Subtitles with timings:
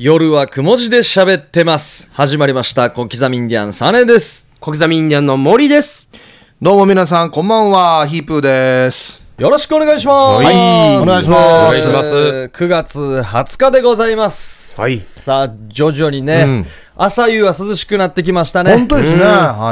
[0.00, 2.08] 夜はくも字で喋ってます。
[2.12, 2.88] 始まりました。
[2.88, 4.48] 小刻みインディアンサネです。
[4.60, 6.08] 小刻みインディアンの森です。
[6.62, 8.06] どうも皆さん、こんばんは。
[8.06, 9.20] ヒープーです。
[9.38, 10.44] よろしくお願いします。
[10.44, 14.80] はいお願いしますお願いします9月20日でございます。
[14.80, 16.66] はいさあ、徐々にね、うん
[17.00, 18.74] 朝夕は涼しくなってきましたね。
[18.76, 19.22] 本当ですね。
[19.22, 19.28] はい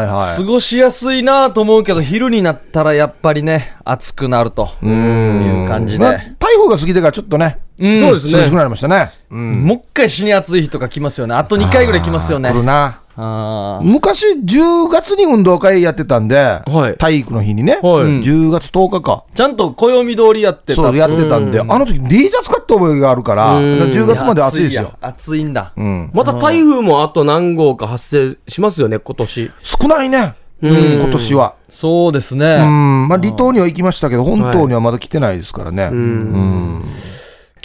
[0.06, 0.36] はい。
[0.36, 6.04] 過ごしやすいなと思うけど、昼になったらやっぱりね、暑くなるという感じで。
[6.04, 8.38] まあ台風が過ぎてからちょっとね、うんそうですね。
[8.38, 9.10] 涼しくなりましたね。
[9.30, 9.64] うん。
[9.64, 11.34] もう一回死に暑い日とか来ますよね。
[11.34, 12.54] あと2回ぐらい来ますよね来。
[12.54, 13.00] るな。
[13.16, 19.24] あー昔、10月に運動会やってたんで、はい体育の日にね、はいうん10月10日か。
[19.34, 24.82] ちゃんと暦通りやってたそう、やってたんで、あの時 D シャツ買った覚えがあるから、うん10月まで暑いですよ。
[24.82, 25.72] や暑いんだ。
[25.76, 26.10] うん。
[26.12, 29.50] また台風もあと何号か発生しますよね、今年。
[29.62, 30.34] 少ないね。
[30.62, 31.54] ううんん、今年は。
[31.68, 32.56] そうですうね。
[32.64, 33.08] ん。
[33.08, 35.90] まあ、離島には行きましたけど、本島にはまだ来てないですからね。
[35.92, 36.84] うん。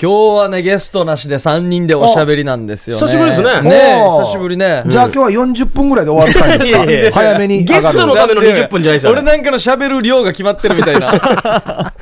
[0.01, 3.01] 今日はね、ゲストなしで3人でおしゃべりなんですよね。
[3.01, 4.81] 久しぶりですねねえおー久しぶりね。
[4.87, 6.83] じゃあ今日は40分ぐらいで終わる感じですか？
[6.85, 7.81] いやいや早めに上がる。
[7.81, 9.11] ゲストのための20分じゃないですよ。
[9.11, 11.93] 俺なんかの喋る量が決まってるみたいな。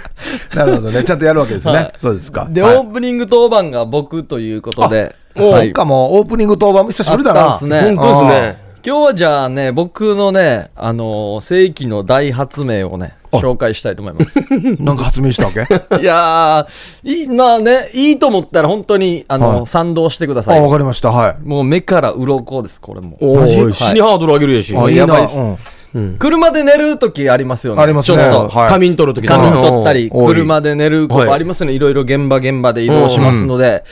[0.56, 1.04] なるほどね。
[1.04, 1.74] ちゃんとやるわけですね。
[1.74, 2.48] はいそうですか。
[2.50, 5.14] で、はいオープニング当番が僕ということで。
[5.36, 7.42] おはいっかもうオープニング当番も久しぶりだな。
[7.42, 8.69] あったんすね本当ですね。
[8.86, 14.40] 今日はじゃあね、僕のね、あのー世紀の大発明をね、あ紹介したいと思います。
[14.82, 15.62] なんか発明したわけ？
[15.62, 15.66] あ、
[16.00, 20.62] いやー、いい、まあね、いいと思ったら本当に、あの、はい賛同してください。
[20.62, 21.12] わかりました。
[21.12, 21.36] はい。
[21.44, 23.18] もう目から鱗です、これも。
[23.20, 23.58] おマジ？
[23.58, 24.76] ー死にハードル上げるやし。
[24.78, 25.02] あ、いいな。
[25.02, 27.82] やばいっすうん車で寝るときありますよね。
[27.82, 28.58] ありますねちょっと。
[28.60, 31.74] はい仮眠取るとき仮眠取ったり、多い車で寝ることありますよね。
[31.74, 33.84] いろいろ現場現場で移動しますので、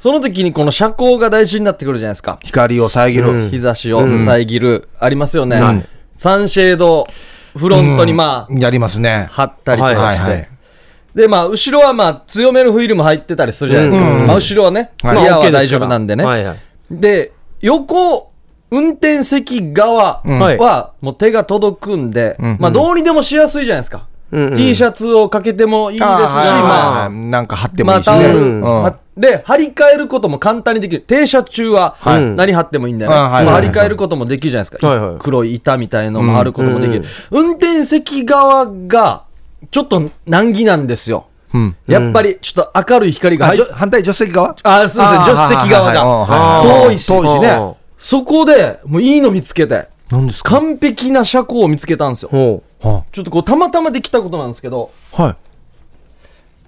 [0.00, 2.40] その時にこの車高が大事になってくるじゃないですか。
[2.42, 3.28] 光を遮る。
[3.28, 3.50] うん。
[3.50, 5.86] 日差しを遮る、ありますよね、はい。
[6.16, 7.06] サンシェード
[7.54, 9.28] フロントにまあ、やりますね。
[9.30, 10.48] 貼ったりとかして、はいはい
[11.14, 14.26] でまあ後ろはまあ強めのフィルム入ってたりするじゃないですか、うん。
[14.28, 15.22] まあ、後ろはね、はい。
[15.22, 16.58] リアは大丈夫なんでね、はいはい。
[16.88, 18.30] で横
[18.70, 20.38] 運転席側うん。
[20.38, 22.58] はもう手が届くんで、ん。
[22.60, 24.54] まあどうにでもしやすいじゃないですか、うんうん。
[24.54, 28.32] T シャツをかけてもいいですし、まあはいなんか貼ってもいいしね。
[29.16, 31.02] で張り替えることも簡単にできる。
[31.02, 32.22] 停車中ははい。
[32.22, 37.50] 何貼ってもいいんだよね、あはいはいまあ張り替えることもできるじゃないですか、はいはい黒い板みたいのも貼ることもできる、うん。
[37.50, 39.24] 運転席側が
[39.70, 41.26] ちょっと難儀なんですよ。
[41.52, 41.76] うん。
[41.86, 44.56] やっぱりちょっと明るい光があ入っじょ反対助手席側？
[44.62, 47.06] あすいません助手席側がが遠いし。
[47.06, 47.48] 遠いしね。
[47.48, 50.60] あそこでもういいの見つけて何ですか？
[50.60, 52.62] 完璧な車高を見つけたんですよ。
[52.80, 54.90] はちょっとこうたまたまできたことなんですけど。
[55.12, 55.36] はい。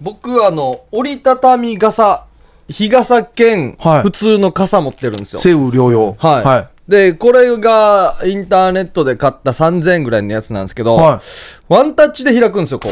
[0.00, 2.26] 僕あの折りたたみ傘
[2.69, 4.02] 日傘兼はい。
[4.02, 6.16] 普通の傘持ってるんですよ、西雨療養。
[6.19, 6.69] はい、はい。
[6.88, 11.22] でこれがインターネットで買った3000円ぐらいのやつなんですけど、は
[11.69, 11.72] い。
[11.72, 12.88] ワンタッチで開くんですよこ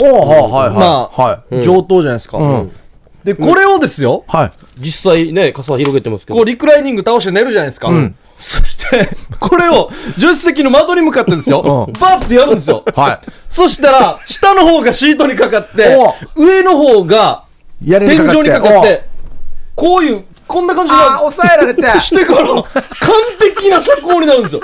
[0.00, 0.70] う、おおはいはいはい。
[0.70, 1.62] まあはい。
[1.62, 2.72] 上等じゃないですか、うん。
[3.24, 4.48] でこれをですよ、はい。
[4.48, 6.36] う実際ね、傘広げてますけど。
[6.36, 11.92] こうリクライニング倒して寝るじゃないですか、んそしてこれを助手席の窓に向かってですよ、うん。
[11.94, 13.20] バッてやるんですよ、はい。
[13.50, 15.96] そしたら下の方がシートにかかって
[16.36, 17.44] 上の方が
[17.84, 19.08] 天井にかかっおて
[19.74, 21.82] こういうこんな感じにああ、な抑えられて。
[22.00, 22.64] してから完
[23.54, 24.62] 璧な車高になるんですよ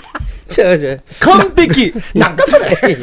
[0.56, 1.03] 違う違う。
[1.21, 2.99] 完璧 なんかそれ。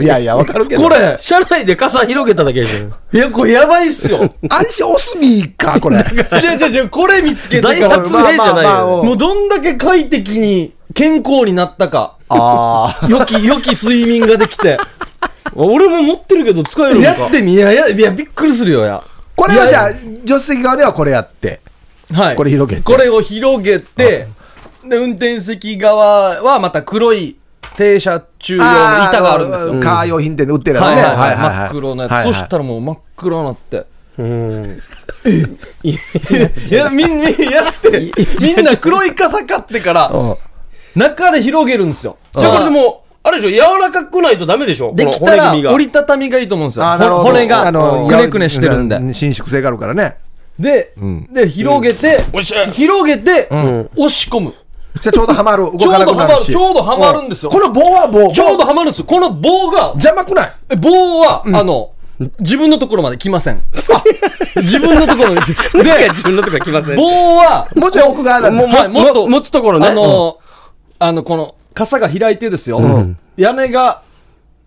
[0.02, 0.82] いやいや、わかるけど。
[0.82, 3.16] これ車内で傘広げただけでしょ。
[3.16, 5.96] いやこれやばいっすよ安心オスミーか、これ。
[5.98, 13.06] 違う違う違うこれ見つけてから大発明じゃないよもうどんだけ快適に健康になったかああ。
[13.08, 14.78] 良き良き睡眠ができて
[15.54, 17.20] 俺も持ってるけど使えるのか。
[17.22, 19.02] やってみややいやびっくりするよや
[19.36, 21.60] これはいじゃあ、や助手席側ではこれやって。
[22.12, 24.26] はいこれ広げてこれを広げて
[24.88, 27.36] で運転席側はまた黒い
[27.76, 29.80] 停車中用の板があるんですよ。
[29.80, 30.94] カー用品店で売ってるやつね。
[30.94, 31.36] はいはいはいはい。
[31.36, 32.34] はい真っ黒なやつ、はいはい。
[32.34, 33.86] そしたらもう真っ黒になって。
[34.18, 34.80] うん。
[35.82, 35.98] い
[36.70, 38.12] やみんなやって
[38.46, 40.36] みんな黒い傘買ってからうん。
[40.94, 42.16] 中で広げるんですよ。
[42.38, 46.38] じゃあこれでも、あれでしょ、柔らかくないとダメでしょできたら折りたたみが。
[46.38, 46.84] いいと思うんですよ。
[46.84, 48.94] 骨があのくねくねしてるんで。
[48.94, 50.18] や伸縮性があるからね。
[50.56, 51.32] で、ん。
[51.32, 53.90] で広げて、おっしゃ広げて、ん。
[53.96, 54.54] 押し込む
[55.00, 55.64] じゃあちょうどはま る。
[55.64, 56.52] 動ちょうかなくなるし。
[56.52, 58.32] ちょうどはまるんですよこの棒は棒。
[58.32, 60.52] ちょうど棒はまるんですよこの棒が邪魔くない。
[60.70, 61.90] え棒は、あの
[62.38, 63.60] 自分のところまで来ません
[64.56, 65.50] 自分のところまで
[65.82, 66.96] で自分のとこ来ません。
[66.96, 68.78] 棒はもうちょい奥側なんだ。
[68.78, 69.88] はいもっと持つところね。
[69.88, 70.36] あの、
[71.00, 72.80] あの、この、傘が開いてですよ。
[73.36, 74.02] 屋根が、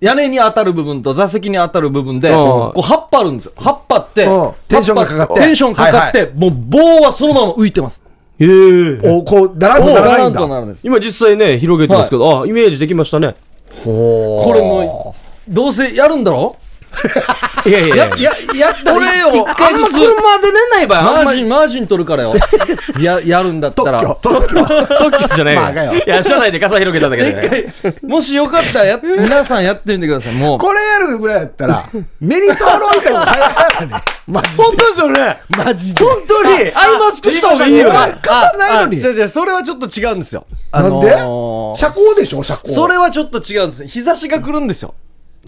[0.01, 3.53] 屋根に当たる部分と座席に当たる部分で、うんこう、葉っぱあるんですよ。
[3.55, 8.03] 葉っぱって、うんテンションがかかってテンションかかって、はもう棒はそのまま浮いてます。
[8.39, 8.99] へえ。
[9.09, 10.39] おこう、だらんとならないんだ。
[10.39, 10.81] となるんです。
[10.85, 13.35] 今実際ね、広げてますけど、あ、イメージできましたね。
[13.83, 15.15] ほこれも
[15.49, 16.55] う、どうせやるんだろ？
[17.65, 18.31] いやいやいやや、や、
[18.67, 22.33] やった俺よ、一あ回ずつ、んま車で寝ない場合、マージン、マージン取るからよ。
[22.99, 23.99] や、やるんだったら。
[23.99, 24.65] 特許、特許。
[24.95, 25.99] 特許じゃないまあがよよ。
[26.05, 27.41] いや、車内で傘広げただけでね。
[27.83, 30.33] 一回、もしよかったらや、皆さんやってみてください。
[30.35, 30.57] もう。
[30.57, 31.83] これやるぐらいやったら、
[32.21, 33.93] メリトロイドが早いね。
[34.27, 35.41] マジ本当ですよね。
[35.49, 35.63] で。
[35.63, 36.03] マジで。
[36.03, 37.91] 本当に、アイマスクした方がいいよ。
[37.91, 40.45] あ傘ないのにあ違う違う、それはちょっと違うんですよ。
[40.71, 42.25] なんであのー車高で？
[42.25, 42.67] しょ、車高。
[42.69, 43.87] それはちょっと違うんです。
[43.87, 44.93] 日差しが来るんですよ。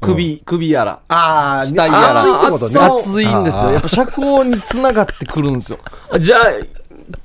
[0.02, 1.00] 首、首やら。
[1.10, 2.22] ああ、額やら。
[2.22, 2.80] 暑いってことね。
[2.80, 3.72] 暑いんですよ。
[3.72, 5.80] やっぱ車高につながってくるんですよ。
[6.18, 6.40] じゃあ、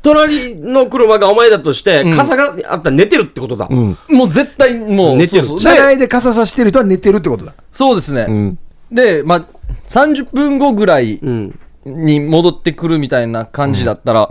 [0.03, 3.69] 隣の車がお前だとして、傘があったら寝てるってことだ。
[3.71, 3.97] うん。
[4.09, 7.55] もう絶対、もう、寝てる車内で傘さしてる人は寝てるってことだ。
[7.71, 8.27] そうですね。
[8.29, 8.59] うん。
[8.91, 9.45] で、まあ、
[9.89, 11.59] 30分後ぐらいうん。
[11.87, 14.29] に戻ってくるみたいな感じだったら、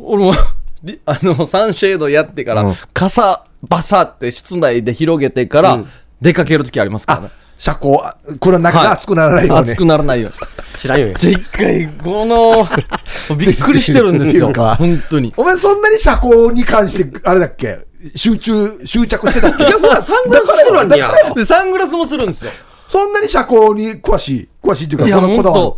[0.00, 0.34] 俺も、
[0.82, 5.88] り あの、サンシェードやってから、うん傘、バサって室内で広げてから、うん
[6.20, 7.30] 出かけるときありますからね。
[7.56, 9.62] 車高、あこれ中が熱くならないように。
[9.62, 10.36] 熱くならないように。
[10.76, 11.14] 知らんよ。
[11.16, 12.68] じゃあ一回、この、
[13.38, 14.52] びっくりしてるんですよ。
[14.52, 15.32] 本当に。
[15.36, 17.78] お前そんなに車高に関して、あれだっけ？
[18.16, 19.62] 集中、執着してたっけ？
[19.62, 21.12] いや、普段サングラスしてるわにや。
[21.36, 22.50] で、サングラスもするんですよ。
[22.88, 25.76] そんなに車高に詳しい詳しいっていうか、いや、本このこだわ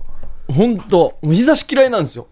[0.48, 2.28] 当本当もう日差し嫌いなんですよ。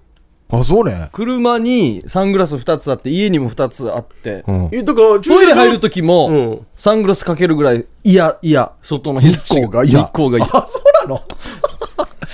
[0.51, 0.59] る。
[0.59, 1.09] あ、そうね。
[1.13, 4.69] 車にサングラス2つあって、家にも2つあって、うん。
[4.73, 10.01] えだから、トイレ入るときうもん、サングラスかけるぐらい、いや、いや、外の日差し日光が嫌。
[10.05, 10.47] 日光が嫌。
[10.47, 11.23] あ、そうなの？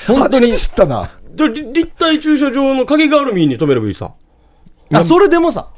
[0.20, 0.52] 本当に。
[0.52, 1.10] 知ったな。
[1.34, 4.12] でり立体駐車場の影があるミに止めればいいさ。
[4.92, 5.68] あ、それでもさ、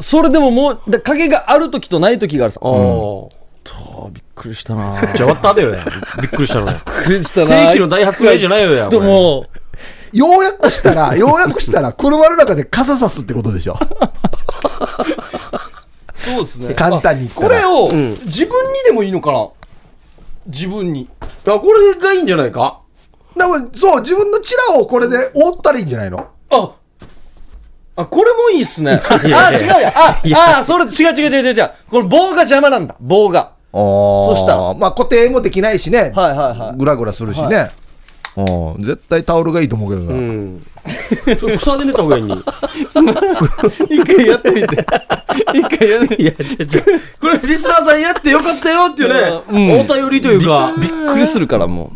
[0.00, 2.60] それでももう、だ影があるときとないときがあるさ。
[2.62, 2.72] ああ。
[4.04, 5.84] あびっくりしたなびっじゃあ、割ったべよや。
[6.20, 6.80] びっくりしたのね。
[7.04, 8.88] くりしたな世紀の大発明じゃないよや。
[8.88, 9.46] でも、
[10.12, 13.76] ようやくしたら、 ようやくしたら、車の中で傘さすってことでしょ。
[16.14, 16.74] そうですね。
[16.74, 19.48] 簡単にこれを、ん自分にでもいいのかな
[20.46, 21.08] 自分に。
[21.46, 22.80] あ、これがいいんじゃないか？
[23.36, 26.26] でも、そう、自分のチラをこれで覆ったらいいんじゃないの？
[26.50, 26.70] あ
[27.98, 29.00] あ、これもいいっすね。
[29.08, 29.30] あ、違う
[29.80, 29.92] や。
[29.96, 31.70] あ、あ、それ、違う違う違う違う違う。
[31.90, 32.94] この棒が邪魔なんだ。
[33.00, 33.52] 棒が。
[33.76, 36.12] そしたらまあ固定もできないしね。
[36.14, 36.78] はいはいはい。
[36.78, 37.70] グラグラするしね。
[38.36, 40.12] うん絶対タオルがいいと思うけどな。
[40.12, 40.66] うん。
[41.38, 42.32] それ草で寝た方がいいに。
[43.88, 44.86] 一回やってみて。
[45.54, 46.22] 一回やってみて。
[46.22, 47.00] いや、違う違う。
[47.18, 50.74] これ、リスナーさんやってよかったよっていうね、うんお便りというか。
[50.78, 51.92] びっくりするからも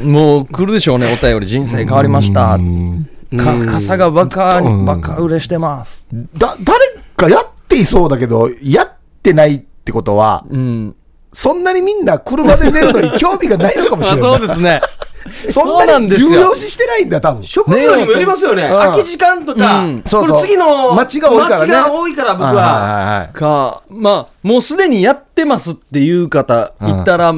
[0.00, 0.06] う。
[0.06, 1.46] もう来るでしょうね、お便り。
[1.46, 2.56] 人生変わりました。
[3.36, 6.06] か傘がバカに、バカ売れしてます。
[6.36, 6.78] だ、誰
[7.16, 8.88] かやっていそうだけど、やっ
[9.22, 10.96] てないってことは、うん。
[11.32, 14.30] そんなにみんな車で寝るのに興味がないのかもしあれない。
[14.38, 14.80] そうですね。
[15.48, 17.42] そそうなんんなに重ですよ要視してないんだ、多分。
[17.44, 18.64] 職業にもよりますよね。
[18.64, 23.28] うん空き時間とか、これ次の街が多いからね街が多いから僕は。
[23.32, 27.34] か、まあ、もうすでにやってますっていう方いたら、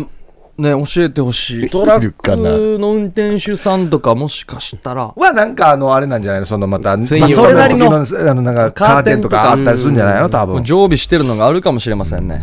[0.56, 1.68] ね、教えてほしい。
[1.70, 5.12] トラックの運転手さんとかもしかしたら。
[5.16, 6.46] はなんかあのあれなんじゃないの？
[6.46, 7.98] そのまた専まあ用それなりのあ
[8.34, 10.30] のなんかカーテンとかあったりするんじゃないの？
[10.30, 12.42] 多分常備してるのがあるかもしれませんね。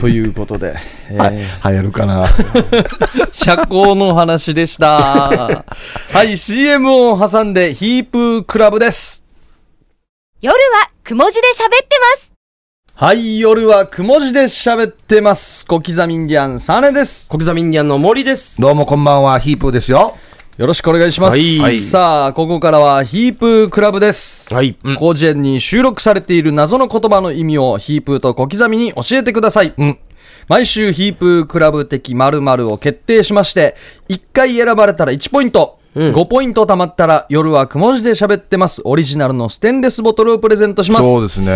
[0.00, 0.74] ということで、
[1.08, 1.36] えーはい
[1.74, 2.26] 流行るかな？
[3.30, 5.64] 社交の話でした。
[6.12, 9.24] はい、CM を挟んでヒープークラブです。
[10.40, 12.31] 夜はくも字で喋ってます。
[13.02, 15.66] はい、夜はくも字で喋ってます。
[15.66, 17.28] 小刻みインディアンサネです。
[17.28, 18.60] 小刻みインディアンの森です。
[18.60, 20.16] どうもこんばんはヒープーですよ
[20.56, 21.36] よろしくお願いします。
[21.36, 24.54] はいさあ、ここからはヒープークラブです。
[24.54, 24.76] はい。
[24.84, 29.74] 広辞苑に収録されている謎の言葉の意味をヒープーと小刻みに教えてください。
[29.76, 29.98] うん
[30.46, 33.74] 毎週ヒープークラブ的〇〇を決定しまして、
[34.10, 36.12] 1回選ばれたら1ポイント、うん。
[36.12, 38.82] 5ポイント貯まったら夜はくも字で喋ってます。
[38.84, 41.06] オリジナルのステンレスボトルをプレゼントします。
[41.06, 41.50] そうですね。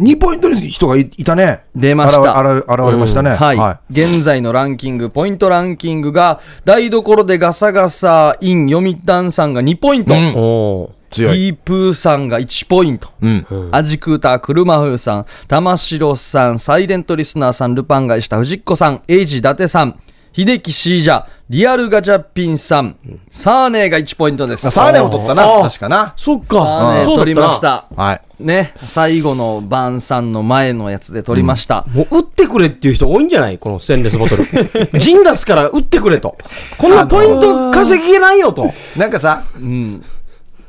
[0.00, 1.64] 2ポイントに人がいいたね。
[1.74, 2.40] 出ました。
[2.40, 10.34] 現れ現れましたね、はい、現在のランキング、ポイントランキングが、台所でガサガサイン読谷さんが2ポイント、うん。
[10.36, 10.90] おー。
[11.14, 13.08] 強い、ヒープーさんが1ポイント。
[13.22, 20.00] うん、アジクーター、クルマフーさん、玉城さん、サイレントリスナーさん、ルパンがした藤子さん、エイジ伊達さん、
[20.36, 22.96] 秀樹シージャ、リアルガチャピンさん、
[23.30, 24.68] サーネーが1ポイントです。
[24.68, 27.12] サーネを取ったな確かなそっサーネか。
[27.12, 27.60] ー取りまし。
[27.60, 27.86] た。
[27.94, 31.84] はいね、最後の晩さんの前のやつで取りました。
[31.94, 33.58] もう打ってくれっていう人多いんじゃない？
[33.58, 34.44] このステンレスボトル。
[34.98, 36.36] ジン出すから打ってくれと。
[36.78, 38.68] こんなポイント稼げないよと。
[38.98, 40.04] なんかさうん。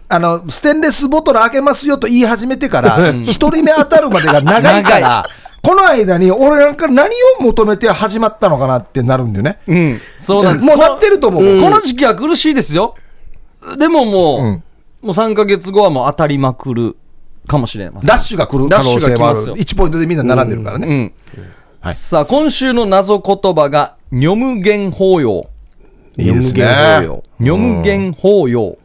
[0.08, 5.28] あのステンレスボトル開けますよと言い始めてから一人目当たるまでが長いから
[5.66, 10.00] この間に俺なんか何を求めて始まったのかなってなるんだよねうん。
[10.22, 10.68] そうなんです。
[10.68, 12.96] もうなってると思う、この時期は苦しいですよ。
[13.80, 14.64] でももう、うん
[15.06, 16.98] もう3ヶ月後はもう当たりまくる
[17.46, 18.10] かもしれません。
[18.10, 21.14] ダッシュが来る可能性もあるダッシュが来ますよ1ポイントでみんな並んでるからね、うん。
[21.80, 25.48] はいさあ、今週の謎言葉が、ニョムゲン法要。
[26.18, 27.08] いいですね
[27.40, 28.80] ニョムゲン法要。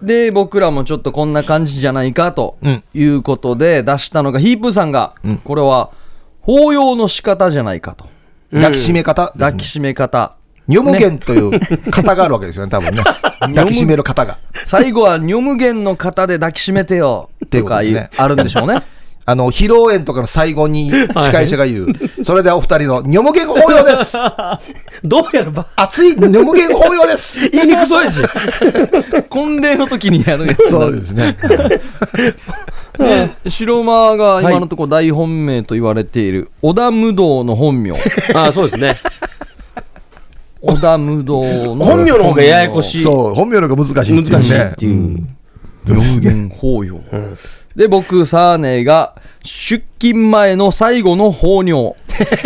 [0.00, 0.06] はい。
[0.06, 5.90] で、僕らもちょっとこんな感じじゃないかとうんいうことで出したのが、ヒープーさんが、これは
[6.40, 8.06] 法要の仕方じゃないかと。
[8.52, 10.36] 抱きしめ方ですね抱きしめ方。
[10.68, 11.50] ニョムゲンという
[11.90, 13.04] 型があるわけですよね、多分ね。
[13.40, 14.38] 抱きしめる型が。
[14.64, 17.82] 最後はニョムゲンの方で抱きしめてよていうとか
[18.16, 18.82] あるんでしょうね。
[19.28, 21.86] あの、披露宴とかの最後に 司会者が言う、
[22.22, 24.16] それではお二人のニョムゲン法要です
[25.02, 28.22] どうやらば、熱いニョムゲン法要です 言いにくそうやし。
[29.28, 31.36] 婚礼の時にやるやつそうですね。
[32.96, 37.92] で白馬が今のところ大本命と言われている織田無道の本名
[38.32, 38.96] ああ、そうですね。
[40.62, 41.42] 織田無道
[41.74, 43.02] の本名の方がややこしい。
[43.02, 44.30] そう、本名の方が難しいっていうね。
[44.30, 45.36] 難しいっていう。
[45.94, 47.00] 四元法要、
[47.76, 51.94] で僕サーネが出勤前の最後の放尿。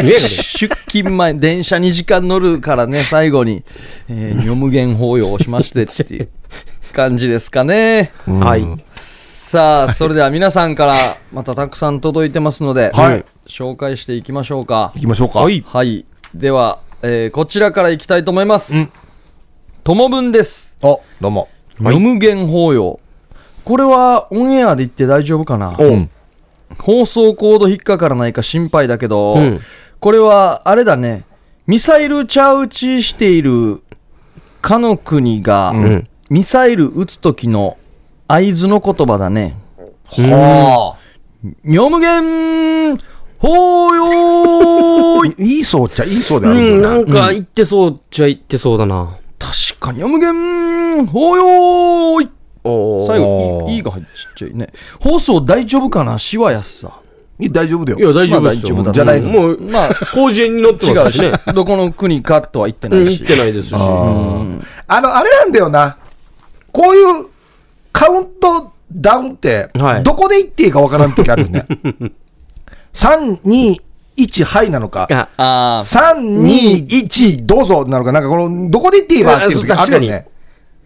[0.02, 0.14] ね。
[0.14, 3.62] 出勤前電車2時間乗るからね最後に、
[4.08, 6.28] えー、女無限法要をしましてっていう
[6.92, 8.10] 感じですかね。
[8.26, 8.66] はい。
[8.92, 13.24] さあそれでは皆さんからまたたくさん届いてますので、はい。
[13.46, 14.90] 紹介していきましょうか。
[14.96, 15.40] 行きましょうか。
[15.40, 15.64] はい。
[15.64, 16.04] はい。
[16.34, 18.88] では、えーこちらからいきたいと思います。
[19.84, 20.76] 友文です。
[20.82, 21.48] お、どうも。
[21.80, 22.99] 女無限法要
[23.70, 25.76] これはオンエアで言って大丈夫かな？
[25.78, 26.08] おう。
[26.76, 29.60] 放送コード引っかからないか心配だけど、うん。
[30.00, 31.24] これはあれだね。
[31.68, 33.84] ミサイルチャウチしている
[34.60, 36.08] かの国が、ん。
[36.30, 37.78] ミサイル撃つ時の
[38.26, 39.54] 合図の言葉だね。
[40.06, 40.96] は
[41.64, 42.96] 女無限
[43.38, 45.26] 法要あ。
[45.38, 45.60] い。
[45.60, 46.96] いそうっちゃいいそうであうん、だな。
[46.96, 49.16] なんか言ってそうっちゃ言ってそうだな。
[49.38, 52.28] 確かに女無限法要おー
[52.62, 54.04] 最後いいいが入っ
[54.36, 54.68] ちゃいね。
[55.00, 56.18] 放送大丈夫かな？
[56.18, 57.00] しわやすさ
[57.38, 58.12] いや大丈夫だいや、よ。
[58.12, 61.32] 大丈夫だじゃないもう、まあ工事園に乗って 違うしますしね。
[61.54, 63.74] どこの国かとは言ってう、なんいし、行ってないですし。
[63.74, 65.96] あの、あれなんだよな。
[66.70, 67.26] こういう
[67.92, 71.66] カウントダウンってはい、どこで言っていいかわからん時あるよね。
[72.92, 73.74] 3、2、
[74.18, 75.08] 1、はいなのか。
[75.10, 78.12] あああ3、2、1、どうぞなのか。
[78.12, 80.28] なんかこの、どこで言っていいわっていう時あるよね。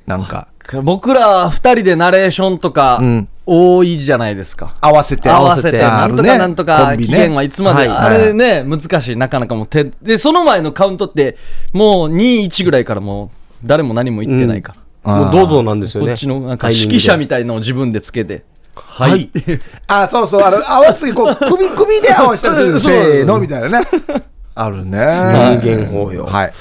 [0.07, 0.49] なんか、
[0.83, 4.77] 僕ら二人でナレーションとかうん多いじゃないですか。
[4.81, 5.29] 合わせて。
[5.29, 11.37] 合わせて、あなんとかなんとか、期限はいつまで、はいあれね、難しい、なかなかもう手、で、その前のカウントって、
[11.73, 13.31] もう2、1ぐらいからも
[13.63, 15.25] う、誰も何も言ってないから。
[15.25, 16.13] もうどうぞなんですよね。
[16.13, 18.45] こっちの、なんか指揮者みたいのを自分でつけて。
[18.75, 19.31] ははい い。
[19.89, 22.81] あ、そうそう、あの、合わせて、こう、 首、首で合わせたりする。
[22.81, 23.87] そうせーの、みたいなね。
[24.55, 25.61] あるね。
[25.61, 26.25] 人間法要。
[26.25, 26.53] はい。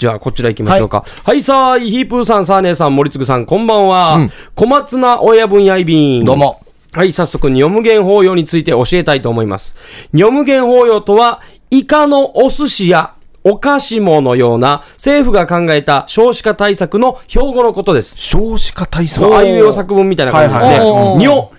[0.00, 1.04] じゃあ、こちら行きましょうか。
[1.24, 4.18] はい、さあ、ヒープーさん、サーネーさん、森次さん、こんばんは。
[4.54, 6.24] 小松菜親分やいびん。
[6.24, 6.58] どうも。
[6.92, 9.76] はい、早速、ニョムゲン法要について教えたいと思います。
[10.14, 13.12] ニョムゲン法要とは、イカのお寿司や
[13.44, 18.16] お菓子ものような政府が考えた少子化対策の標語のことです。
[18.16, 19.22] 少子化対策？
[19.22, 20.78] そうあいう作文みたいな感じですね。
[20.78, 21.50] はいはいにょ、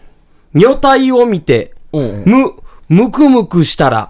[0.55, 2.53] にょ体を見て、うんむ、
[2.89, 4.09] むくむくしたら、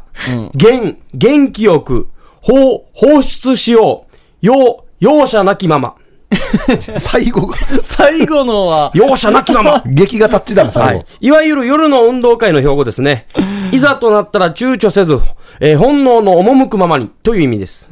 [0.53, 2.07] 元、元気よく、
[2.39, 4.10] 放、放出しよう。
[4.41, 5.95] よう、容赦なきまま。
[6.97, 9.83] 最後が、最後のは、容赦なきまま。
[9.87, 11.27] 劇がタッチだな、は最後い。。
[11.27, 13.27] いわゆる夜の運動会の標語ですね。
[13.71, 15.19] いざとなったら躊躇せず、
[15.59, 17.85] えー本能の赴くままにという意味です。
[17.85, 17.87] い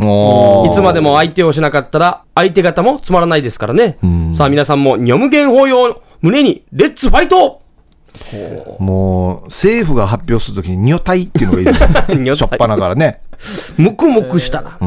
[0.74, 3.98] つまでも相手をしなかったら、相手方もつまらないですからね。
[4.34, 7.62] さあ皆さんも、ニョムゲン法要を胸に、レッツファイト
[8.80, 12.36] もう、政府が発表するときに、ニョタイっていうのがいいですニョタイね。
[12.36, 13.22] しょっぱなからね。
[13.78, 14.78] むくむくしたら、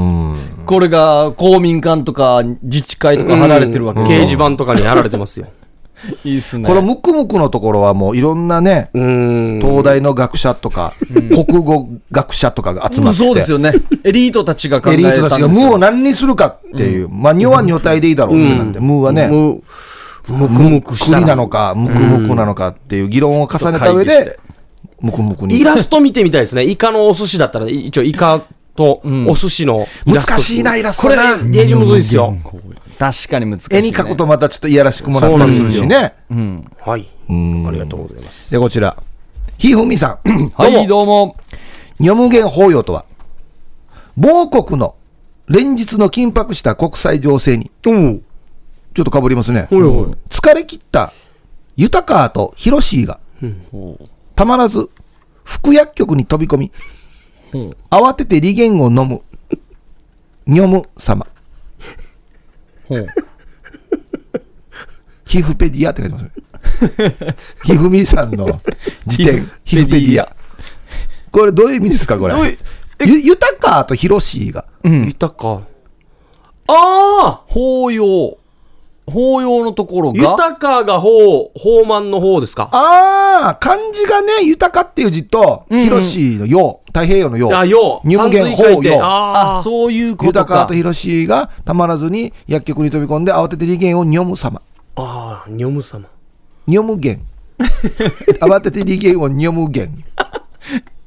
[0.67, 5.47] これが公民館とか自治会とか貼られてるわけ掲示板とかに貼られてますよ。
[6.25, 6.67] いいっすね。
[6.67, 8.91] このムクムクのところはもういろんなね。
[8.93, 13.73] 東大の学者とか、国語学者とかが集まって、そうですよね。
[14.05, 15.67] エリートたちが考えエリートたちがたんですよ。
[15.67, 19.31] ムーを何にするかっていう、まあ、ニョはニョ体でいいだろうってなんで、ムーはね、
[20.29, 21.37] む、むくむくした国なら。
[21.37, 24.39] のか、ムクムクなのかっていう議論を重ねた上で、
[25.01, 25.61] ムクムクに。
[25.61, 26.65] イラスト見てみたいですね。
[26.65, 28.43] イカのお寿司だったら、一応イカ
[28.77, 32.37] とお寿司のイラスト難しいな、イラスこれトな。、デージむずいっすよ。
[32.99, 33.79] 確かに難しい、ね。
[33.79, 36.15] 絵に描くとまたちょっといやらしくもなったりするしね。
[36.31, 36.71] うん。
[36.81, 37.09] はい。
[37.29, 38.51] うんありがとうございます。
[38.51, 38.97] で、こちら。
[39.59, 40.51] ひふみさん。
[40.55, 41.37] はい、どうも。
[41.99, 43.05] ニョムゲン法要とは、
[44.17, 44.95] 某国の
[45.49, 48.23] 連日の緊迫した国際情勢に、うん。
[48.95, 49.69] ちょっとかぶりますね。
[50.29, 51.13] 疲れ切った
[51.77, 53.19] 豊川とヒロシーが、
[54.37, 54.89] たまらず
[55.45, 56.73] 副薬局に飛び込み、
[57.91, 59.23] 慌てて利言を飲む、
[60.47, 61.27] ニョム様。
[62.89, 63.07] ほう
[65.25, 66.33] ヒフペディアって書いてますね。
[67.65, 68.61] ひふみさんの
[69.07, 70.35] 辞典、 ヒフペディア。
[71.31, 72.59] これどういう意味ですか、これ？
[73.07, 74.67] 豊かと広しが。
[75.07, 75.63] 豊か。
[76.69, 76.75] あ
[77.27, 78.37] あ法要。
[79.11, 80.19] 法要のところが？
[80.19, 82.69] 豊かが法、法満の方ですか？
[82.73, 87.53] ああ、漢字がね、豊かっていう字と、んうん広しのよう、太平洋のよう。
[87.55, 88.09] あ、よう。
[88.09, 90.75] 入無限三髄書いて法要ああ、そういうことか豊かと。
[90.75, 94.63] 広しがたまらずに薬局に飛び込んで慌てて利元をにょむ様。
[94.97, 95.03] あ。
[95.03, 96.07] ああ、ニョム様。
[96.67, 97.19] にょむ元。
[98.41, 99.89] 慌てて利元 をにょむ元。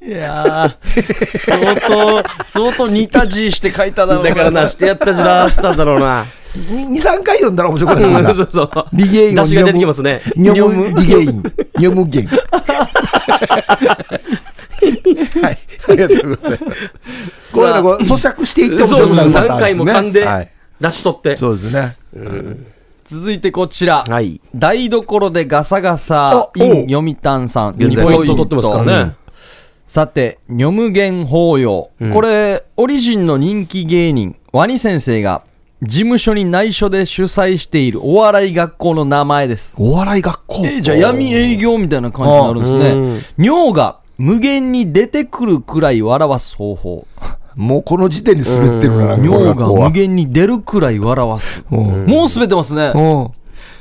[0.06, 6.25] いやー、相当、相当似た字して書いただろうだからな、してやったじらしただろうな。
[6.56, 8.34] 2、3回読んだら面白くなるな。
[8.34, 8.70] そうそう。
[8.94, 10.22] 利元を出汁が出てきますね。
[10.36, 11.44] にょむ利元。
[11.78, 12.28] にょむ元。
[15.42, 15.58] はい。
[15.88, 16.66] ありがとうございます。
[17.54, 19.10] こういうのこう咀嚼していって面そうそう。
[19.10, 21.38] 白くなるパタですねも噛んではい、出し取って。
[21.38, 21.96] そうですね。
[23.04, 24.04] 続いてこちら。
[24.08, 24.42] はい。
[24.56, 27.76] 台所でガサガサ、お in 読谷さん。
[27.76, 29.16] 2現在ポイント取ってますからね。
[29.88, 31.92] さて、ニョムゲン法要。
[32.12, 35.44] これ、オリジンの人気芸人、ワニ先生が、
[35.82, 39.75] 事務所に内緒で主催しているお笑い学校の名前です。
[39.77, 40.65] お笑い学校？
[40.65, 42.75] えーじゃあ闇営業みたいな感じになるんです
[43.20, 43.22] ね。
[43.38, 47.08] 尿が無限に出てくるくらい笑わす方法。
[47.55, 51.67] もうこの時点で滑ってるな、この尿が無限に出るくらい笑わす。
[51.70, 52.94] うんもう滑ってますね。
[52.96, 53.32] うん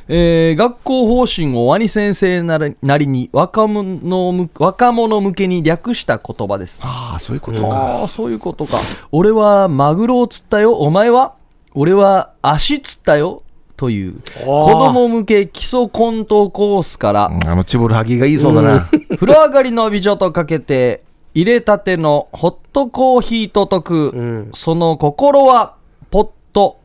[0.09, 6.83] えー学校方針をワニ先生なりなりに若者向若者向けに略した言葉です。
[6.85, 7.77] ああ、そういうことか。
[7.77, 8.79] ああ、そういうことか。
[9.13, 10.75] 俺はマグロを釣ったよ。
[10.75, 11.35] お前は？
[11.75, 13.43] 俺は足釣ったよ。
[13.77, 18.89] という子供向け基礎コントコースから、うんあのチボルハギが言いそうだな。
[19.19, 21.03] 風呂上がりの美女とかけて、
[21.35, 25.75] 入れたてのホットコーヒーと解く、んその心は
[26.13, 26.79] ポッと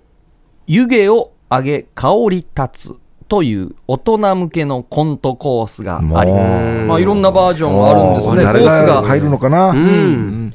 [0.66, 8.38] 湯気を上げ香り立つという大人向けのコントコースがあり、まあいろんなバージョンがあるんですね。
[8.38, 9.70] コ誰ースがが入るのかな？
[9.70, 10.54] うん。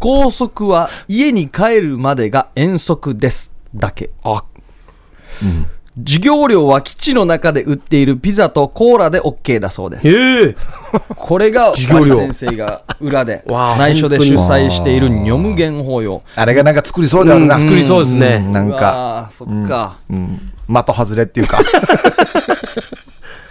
[0.00, 4.10] 高速は家に帰るまでが遠足ですだけ。
[4.22, 4.44] あ、
[6.04, 10.08] 授業料は基地の中で売っているピザとコーラで OK だそうです。
[10.08, 10.56] ええ。
[11.16, 16.22] これが授業料先生が裏で わあ内緒で主催しているニョムゲン法要。
[16.36, 17.56] あれがなんか作りそうであるな。
[17.56, 19.98] うん作りそうですねんなんうか、そっか。
[20.08, 21.58] うん、的外れっていうか。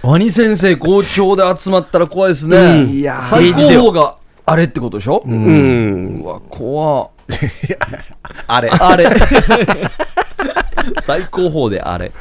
[0.03, 2.86] ワニ先生校長で集まったら怖いですね。
[2.86, 4.15] いやー最高峰が
[4.49, 6.23] あれってことでしょ、ううん。
[6.23, 7.10] わ、怖
[8.47, 8.69] あれ。
[8.69, 9.10] あれ。
[11.03, 12.13] 最高峰であれ。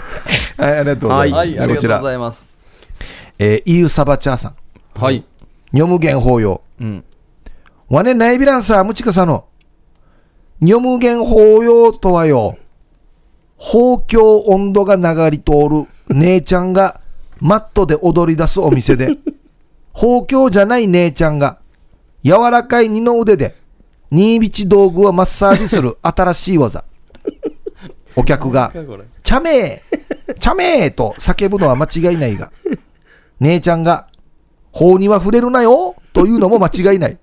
[0.58, 1.38] はい、ありがとうございます。
[1.38, 2.50] はい、ありがとうございます。
[3.38, 4.54] えー、イユサバチャーさん。
[5.00, 5.24] はい。
[5.72, 6.62] ニョムゲン法要。
[6.80, 7.04] うん。
[7.88, 9.44] わねナイビランサームチカサの。
[10.60, 12.58] ニョムゲン法要とはよ。
[13.56, 17.00] 放教温度が流り通る姉ちゃんが
[17.38, 19.10] マットで踊り出すお店で、
[19.94, 21.60] 放教じゃない姉ちゃんが
[22.26, 23.54] 柔らかい二の腕で
[24.10, 26.84] 新道道具をマッサージする 新しい技。
[28.16, 28.72] お客が、
[29.22, 32.50] チャメーチャメーと叫ぶのは間違いないが、
[33.38, 34.08] 姉ちゃんが、
[34.72, 37.18] 法には触れるなよというのも間違いない。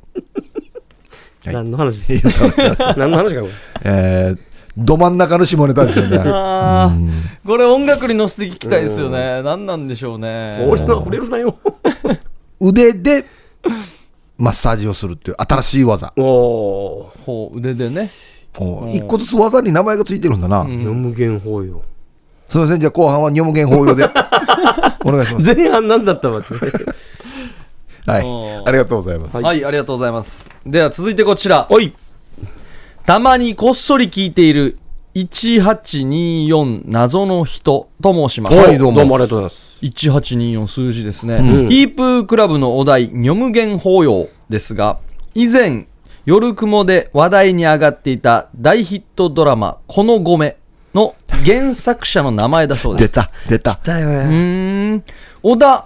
[1.45, 2.07] はい何の話？
[2.07, 2.39] です
[2.95, 3.53] 何の話かこれ。
[3.83, 4.37] えー、
[4.77, 6.17] ど真ん中の下ネタですよね。
[6.17, 6.91] ああ、
[7.45, 9.41] これ音楽に乗せて聞きたいですよね。
[9.41, 10.65] 何なんでしょうね。
[10.69, 11.57] 俺の触れるなよ。
[12.61, 13.25] 腕で
[14.37, 16.13] マッサージをするっていう新しい技。
[16.17, 17.13] おお。
[17.25, 18.09] ほう、腕でね。
[18.57, 20.65] お一個ずつ技に名前がついてるんだな。
[20.67, 21.81] 四無限法要。
[22.47, 24.03] すみません、じゃあ後半は女無限法要で。
[25.05, 25.55] お願いします。
[25.55, 26.53] 前半なんだったわって。
[28.05, 29.37] はいありがとうございます。
[29.37, 30.49] はい、ありがとうございます。
[30.65, 31.67] では続いてこちら。
[31.69, 31.93] おい。
[33.05, 34.77] たまにこっそり聞いている
[35.15, 38.57] 1824謎の人と申します。
[38.57, 38.97] はいどうも。
[38.97, 39.79] どうもありがとうございます。
[39.83, 41.69] 1824数字ですね、うん。
[41.69, 44.97] ヒープークラブのお題「ニョムゲン法要」ですが
[45.35, 45.85] 以前
[46.25, 50.57] 夜雲で話題に上がっていた大ヒットドラマ「このごめ」
[50.95, 51.13] の
[51.45, 53.13] 原作者の名前だそうです。
[53.13, 53.79] 出た、出た。
[53.83, 55.03] だようーん。
[55.43, 55.85] 小田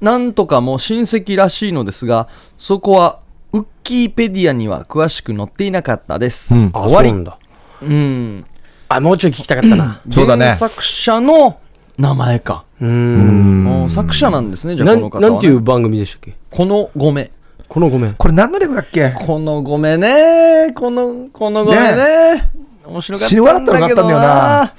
[0.00, 3.18] なんとかも親戚らしいのですがそこは
[3.52, 6.70] ウッキーペディアには詳しく載っていなかったです、うん。
[6.72, 7.38] あ、終わりそうなんだ。
[7.82, 8.46] うん
[8.90, 10.00] あ、もうちょい聞きたかったな。
[10.10, 10.46] そうだね。
[10.46, 11.60] 原作者の
[11.96, 13.84] 名前か、うん。
[13.86, 13.90] ん。
[13.90, 16.34] 作者なんですねじゃあなこの方は、ね、んなんていう番組でしたっけ？
[16.50, 17.30] このごめ
[17.68, 18.14] このごめん。
[18.14, 19.10] これ何の略だっけ？
[19.10, 20.72] このごめね。
[20.74, 22.50] このこのごめね。
[22.84, 24.72] 面白かったんだけどったのがあったんだよな。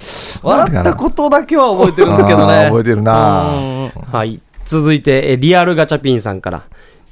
[0.43, 2.65] 笑ったことだけは覚えてるんですけどね。
[2.65, 3.43] 覚えてるな。
[3.43, 3.89] うん。
[3.89, 4.41] はい。
[4.65, 6.63] 続いて、えリアルガチャピンさんから。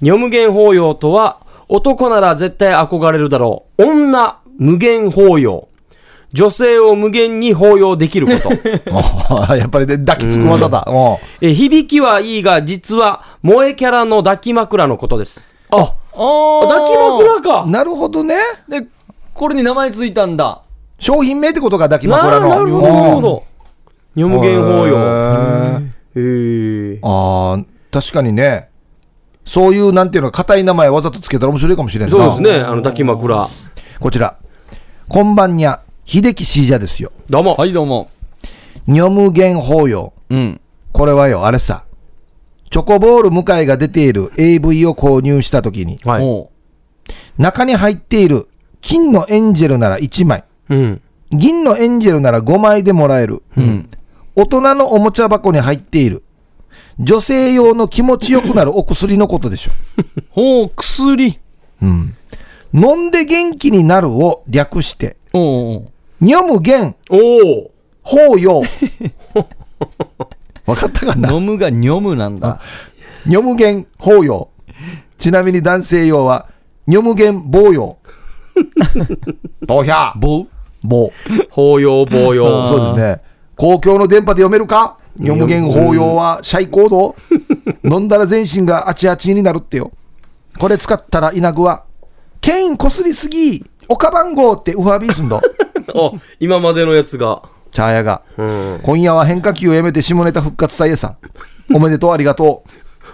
[0.02, 3.86] ニョ無限法要とは、男なら絶対憧れるだろう。
[3.86, 5.69] 女無限法要。
[6.32, 8.50] 女性を無限に包容できること。
[9.52, 10.88] おやっぱりね抱きつく技だ。
[11.42, 15.56] 響きはいいが、実は萌えキャラの抱き枕のことです。
[15.72, 18.36] ああ抱き枕かなるほどね。
[18.68, 18.86] で、
[19.34, 20.62] これに名前ついたんだ。
[21.00, 22.50] 商品名ってことか、抱きな枕の。
[22.50, 23.44] なるほどなるほど
[24.16, 24.98] 女無限法要
[26.16, 28.70] へえああ、確かにね。
[29.46, 33.48] そういう、なんていうの、硬い名前わざとつけたら面白いかもしれんないそうですねあの抱き枕
[34.00, 34.36] こちら。
[35.08, 35.80] こんばんにゃ、
[36.12, 37.12] 秀樹シージャですよ。
[37.30, 38.10] どうもはい、どうも。
[38.88, 40.12] 女無限法要。
[40.32, 40.60] うん。
[40.92, 41.86] これはよ、あれさ。
[42.72, 46.50] チョコボール向井が出ている AV を購入したときに、はい
[47.38, 48.48] 中に入っている
[48.82, 53.44] 金のエンジェルなら1枚、うん銀のエンジェルなら5枚でもらえる。
[53.56, 53.88] うん。
[54.36, 56.24] 大人のおもちゃ箱に入っている。
[56.98, 59.72] 女性用の気持ちよくなる お薬のことでしょ。
[60.32, 61.38] ほう、薬。
[61.84, 62.16] うん。
[62.74, 68.62] 飲んで元気になるを略して、おうおう女無限おお法要。
[70.66, 71.32] わかったかな？
[71.32, 72.60] 飲むがニョムなんだ。
[73.26, 74.50] 女無限法要。
[75.18, 76.48] ちなみに男性用は、
[76.88, 77.98] 女無限棒用。
[79.66, 80.48] どうひゃ棒
[80.84, 81.12] 棒。
[81.50, 83.22] 法要法要そうですね。
[83.56, 84.98] 公共の電波で読めるか？
[85.20, 87.16] 女無限法要はシャイコード？
[87.84, 89.92] 飲んだら全身があちあちになるってよ。
[90.58, 91.84] これ使ったら稲具は、
[92.42, 95.42] ケインこすりすぎ岡番号ってウファビーすんど。
[95.96, 98.22] あ今までのやつがチャーヤが。
[98.38, 101.16] うん今夜は変化球をやめて下ネタ復活祭へさ。
[101.74, 102.64] おめでとうありがと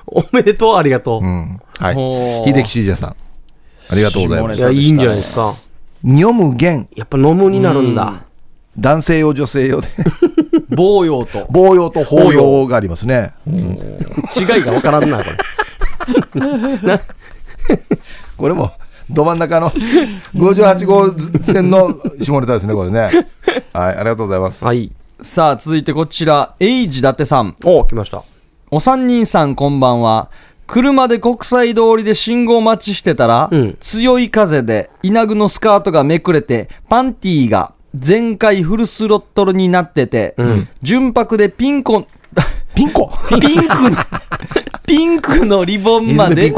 [0.07, 1.25] おめでとうありがとう、う。
[1.25, 1.59] うん。
[1.77, 1.95] はい
[2.45, 3.15] 秀樹シージャさん。
[3.89, 4.59] ありがとうございます。
[4.59, 5.55] いやいいんじゃないですか
[6.03, 8.25] 女無限、やっぱ飲むになるんだ
[8.77, 9.88] 男性用、女性用で、
[10.69, 11.47] 棒用と。
[11.49, 13.33] 棒用と法用がありますね。
[13.47, 15.38] 違いがわからんなこれ
[18.38, 18.71] これも、
[19.09, 19.71] ど真ん中の
[20.33, 23.27] 58号線の下ネタですね、これね。
[23.73, 24.65] はい、ありがとうございます。
[24.65, 24.91] はい
[25.21, 27.55] さあ、続いてこちら、エイジ伊達さん。
[27.63, 28.23] お来ました
[28.69, 30.29] お三人さんこんばんは。
[30.67, 40.35] 車で国際通りで信号待ちしてたら、うん強い風で稲具のスカートがめくれて、パンティーが全開フルスロットルになってて、
[40.81, 42.07] 純白でピンコ、
[42.75, 43.97] ピンコピンクの、
[44.85, 46.53] ピンクのリボンまで。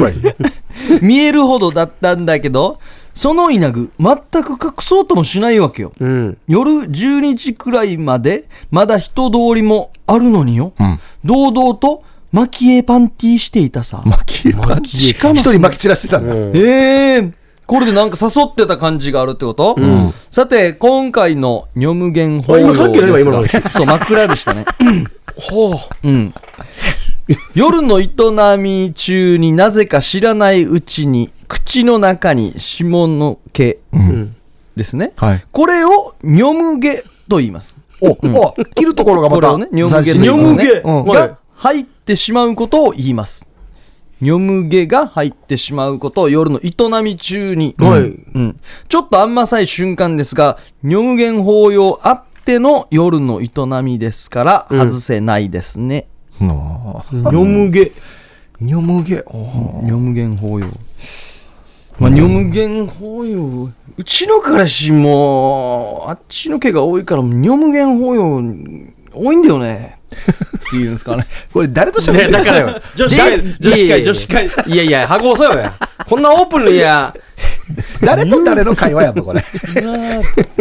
[1.01, 2.79] 見えるほどだったんだけど、
[3.13, 5.91] その稲具全く隠そうともしないわけよ。
[5.99, 6.37] うん。
[6.47, 10.99] 夜12時くらいまでまだ人通りもあるのによ、ん。
[11.25, 16.33] 堂々と蒔絵パンティーしていたさ、巻き巻きしかも一人巻き散らしてたんだ。
[16.53, 17.31] ええ
[17.65, 19.75] これでなんか誘ってた感じがあるってこと、
[20.29, 24.63] さて今回の女無限法要あ今さっきの今今のですがそう真っ暗でしたね
[25.39, 25.77] ほう。
[26.03, 26.33] うん。
[27.53, 28.07] 夜の営
[28.57, 33.79] み中になぜか知らないうちに口の中に下の毛
[34.75, 35.45] ですね、はい。
[35.51, 37.77] これを女無毛と言います。
[37.99, 39.35] お、お、切るところがまた。
[39.35, 40.81] これをね女無毛と言いますね。
[40.83, 41.05] うん。
[41.05, 41.17] はい。
[41.17, 43.47] が入ってしまうことを言います。
[44.21, 46.71] 女無毛が入ってしまうことを夜の営
[47.03, 48.01] み中に、はい。
[48.01, 53.49] うん、ちょっとあんまさい瞬間ですが、女無限法要あっての夜の営
[53.83, 56.07] みですから、外せないですね。
[56.39, 57.91] の女無毛
[58.61, 59.23] 女無毛。
[59.27, 60.67] お女無限法要。
[61.99, 68.41] まあ、女無限法要、うちの彼氏も、あっちの毛が多いから、女無限法要、
[69.13, 69.96] 多いんだよね。
[70.11, 71.25] っていうんですかね。
[71.53, 72.81] これ誰と喋ってねるだからよ。
[72.95, 74.49] 女子会女子会女子会。
[74.67, 75.59] いやいや箱遅いよ。
[75.59, 75.73] や
[76.07, 77.13] こんなオープンにいや。
[78.01, 79.43] 誰と誰の会話やんのこれ？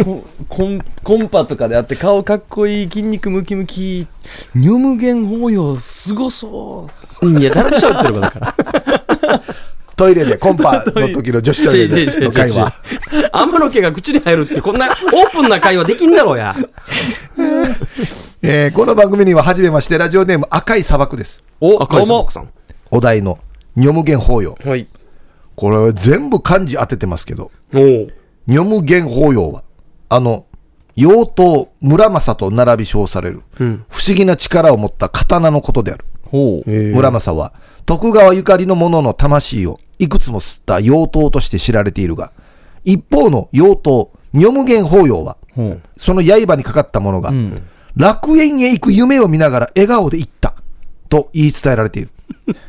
[0.03, 4.07] ココンコンパとかであって顔かっこいい筋肉ムキムキ
[4.55, 6.87] 女無限法要すごそ
[7.21, 7.39] う。
[7.39, 9.41] いや誰と喋ってるかだから
[9.97, 12.71] トイレでコンパの時の女子トイレでの会話。
[13.33, 16.55] 天の毛が口に入るってこんなオープンな会話できんだろうや
[18.43, 21.43] えーこの番組には初めましてラジオネーム赤い砂漠です。
[21.59, 22.49] お赤いどうもさん
[22.91, 23.39] お題の
[23.75, 24.57] 女無限法要。
[24.63, 24.87] はい
[25.55, 28.07] これ全部漢字当ててますけど、おお
[28.47, 29.63] 女無限法要は、
[30.07, 30.45] あの、
[30.95, 36.05] 妖刀村正と並び称される、ん不思議な力を持った刀のことである。
[36.93, 37.53] 村正は
[37.87, 42.33] 徳川ゆかりの者の魂をいくつも吸った妖刀として知られているが
[42.83, 45.37] 一方の妖刀女無限法要は
[45.97, 47.31] その刃にかかった者が、
[47.95, 50.53] 楽園へ行く夢を見ながら笑顔で言った
[51.09, 52.11] と言い伝えられている。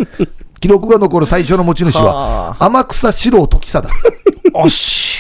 [0.60, 3.92] 記録が残る最初の持ち主は天草四郎時貞。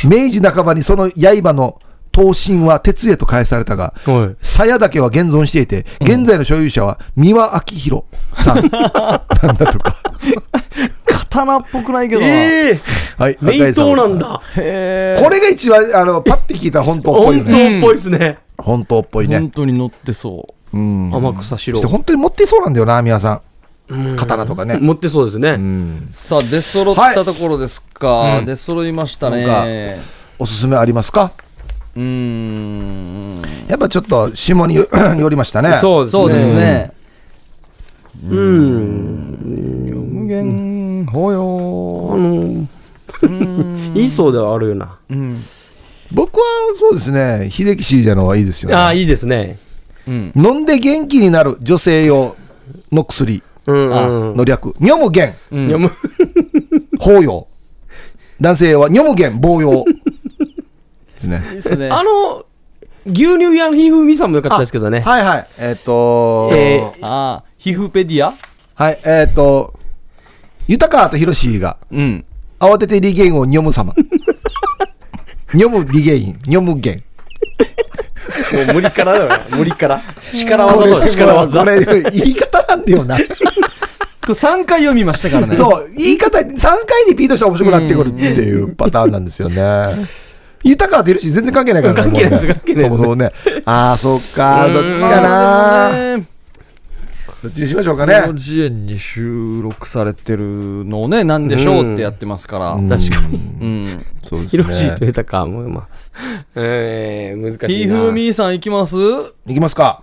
[0.08, 1.80] 明治半ばにその刃の
[2.18, 8.04] 刀身は鉄へと返されたが、はい鞘だけは現存していて、現在の所有者は三輪明宏
[8.34, 9.96] さん なんだとか。
[11.30, 12.80] 刀っぽくないけどな、ええ
[13.18, 14.26] はい、名刀なんだ。
[14.26, 17.78] これが一番、あの、パッて聞いたら本当っぽい本当よね。
[17.78, 19.38] っぽいですね本当っぽいえね。
[19.38, 21.12] 本当に乗ってそうん。
[21.14, 23.40] 天草四郎本当に持っていそうなんだよな、宮さ
[23.90, 24.16] ん。
[24.16, 24.78] 刀とかね。
[24.80, 25.50] 持ってそうですね。
[25.50, 29.98] うんさあ出揃ったところですか、出揃いましたね
[30.38, 31.32] おすすめありますか？
[31.98, 34.86] うーんやっぱちょっと下によ
[35.18, 35.78] 寄りましたね。
[35.80, 36.20] そうですね。
[36.22, 36.92] そうですね
[38.30, 39.38] うん。
[40.12, 42.66] 無限法あ要の、
[43.94, 44.96] いいそうではあるよな。
[46.12, 46.44] 僕は
[46.78, 48.76] そうですね、秀樹シージャの方がいいですよね。
[48.76, 49.58] ああ、いいですね。
[50.06, 52.34] うん飲んで元気になる女性用
[52.90, 54.36] の薬うん、あうん。
[54.36, 55.92] の略、ニョムゲン、うんいやもう
[56.98, 57.46] 法用。
[58.40, 59.84] 男性はニョムゲン、棒用。
[61.18, 61.42] ですね。
[61.48, 62.44] いいですねあの、
[63.06, 65.00] 牛乳屋のひふみさんもよかったですけどね。
[65.00, 65.48] はいはい。
[65.58, 68.34] えっ、とえああ皮膚ペディア？
[68.74, 69.74] はい、えっ、と、
[70.66, 72.24] 豊川とヒロシがうん
[72.60, 73.94] 慌ててリゲインをニョム様。
[75.54, 77.04] ニョムリゲイン、ニョムゲン。
[78.52, 79.30] もう無理からだよ。
[79.56, 80.02] 無理から。
[80.34, 81.58] 力技だよ、力技。
[81.60, 83.16] これ、言い方なんだよな。
[83.16, 83.22] こ
[84.28, 86.76] れ3回読みましたからねそう、言い方、3回
[87.08, 89.62] リピートしたら面白くなってくるっていうパターンなんですよね。
[90.64, 92.02] 豊川とヒロシ全然関係ないからね。
[92.02, 93.32] 関係ないです関係ないですそもそもね。
[93.64, 96.18] ああ、そっか、どっちかな。
[97.40, 98.14] どっちにしましょうかね。
[98.14, 102.72] 幼稚園に収録されてるのをね、なんでしょうってやってますから。
[102.72, 103.36] うん確かに。
[103.36, 104.04] うん。
[104.24, 104.96] そうですヒロシとね。
[105.00, 105.86] 言ったか、もうまあ。
[106.56, 107.96] えー、難しひいな。
[108.00, 108.96] ふみさんいきます？
[109.46, 110.02] いきますか。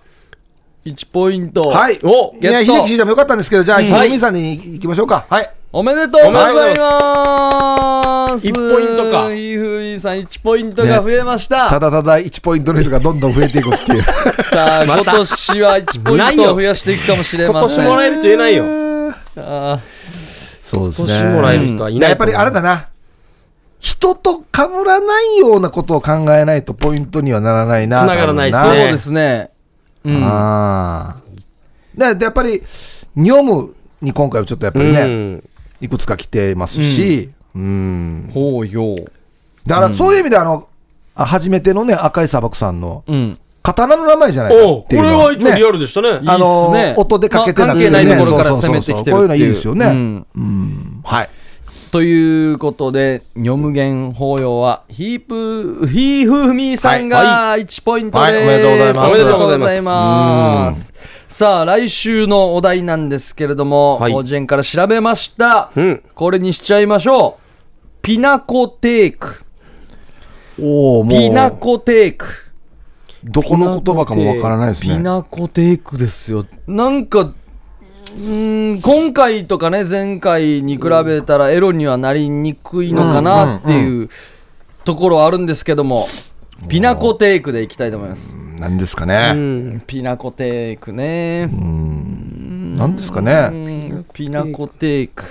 [0.86, 1.68] ?1 ポイント。
[1.68, 2.00] はい。
[2.04, 5.26] おいや、ゲット秀樹シージャもよかったんですけど、じゃあ、うんひろみさんに行きましょうか。
[5.30, 5.54] はい。
[5.78, 8.48] おめでとうございます。
[8.48, 11.70] 一ポイントかひふみさん1ポイントが増えました。
[11.70, 14.04] ただただ1ポイントの人がどんどん増えていくっていう。
[14.52, 17.78] さあ、今年は1ポイントを増やしていくかもしれ今ません。
[17.80, 18.64] 年もらえる人言えないよ。
[19.36, 19.80] あ
[20.64, 21.08] そうですね。
[21.10, 22.88] 年もらえる人はいないやっぱりあれだな。
[23.82, 28.00] 人と被らないようなことを考えないとポイントにはならないな。
[28.00, 29.50] 繋がらないですーねそうですね。
[30.06, 30.24] うん。
[30.24, 31.18] あ
[32.00, 32.14] あ。
[32.16, 32.64] で、やっぱり、
[33.18, 35.44] ニョムに今回はちょっとやっぱりね、うん
[35.82, 38.30] いくつか来てますし、うん。
[38.34, 38.96] ほうよ。
[39.66, 40.68] だから、そういう意味で、あの、
[41.16, 43.40] あ初めてのね、赤い砂漠さんの、うん。
[43.66, 46.20] 刀の名前じゃないかおこれっていうのは一応リアねルでしたね。
[46.28, 51.02] あの音でかけてまあ関係ないところから攻めてきてるこういうのいいですよねうんうん。
[51.04, 51.30] はい。
[51.96, 58.34] ということで、ニョムゲン法要は、ヒープ、ヒーフーミーさんが1ポイントです。
[58.34, 60.94] はいおめでとうございますおめでとうございます。
[61.30, 65.72] さあ、来週のお題なんですけれども、はいオージェンから調べました。
[65.74, 67.98] うんこれにしちゃいましょう。
[68.02, 69.46] ピナコテーク。
[70.60, 72.26] おおもう、ピナコテーク。
[73.24, 75.00] どこの言葉かもわからないですピね。
[75.00, 76.46] ナコテークですよ。
[76.68, 77.34] なんか、
[78.16, 84.10] うーん今回とかね、前回に比べたらエロにはなりにくいのかなっていう
[84.84, 86.08] ところはあるんですけども、
[86.70, 88.38] ピナコテークでいきたいと思います。
[88.60, 89.34] 何ですかうね。
[89.34, 91.48] んピナコテークね。
[91.48, 93.48] 何ですかうね。
[93.50, 95.24] んピナコテーク。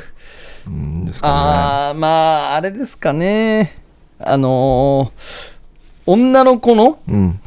[0.66, 2.09] 何ですかあー、ま
[2.53, 3.77] あ、あれですかね。
[4.18, 5.54] あのー
[6.07, 6.99] 女の子の。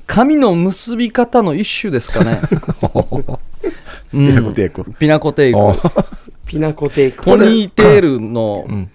[0.08, 2.42] 髪の結び方の一種ですかね。
[4.12, 4.94] ピナコテーク。
[4.98, 6.06] ピナコテおーク。
[6.46, 7.26] ピナコテーク。
[7.26, 8.90] ポニーテールのん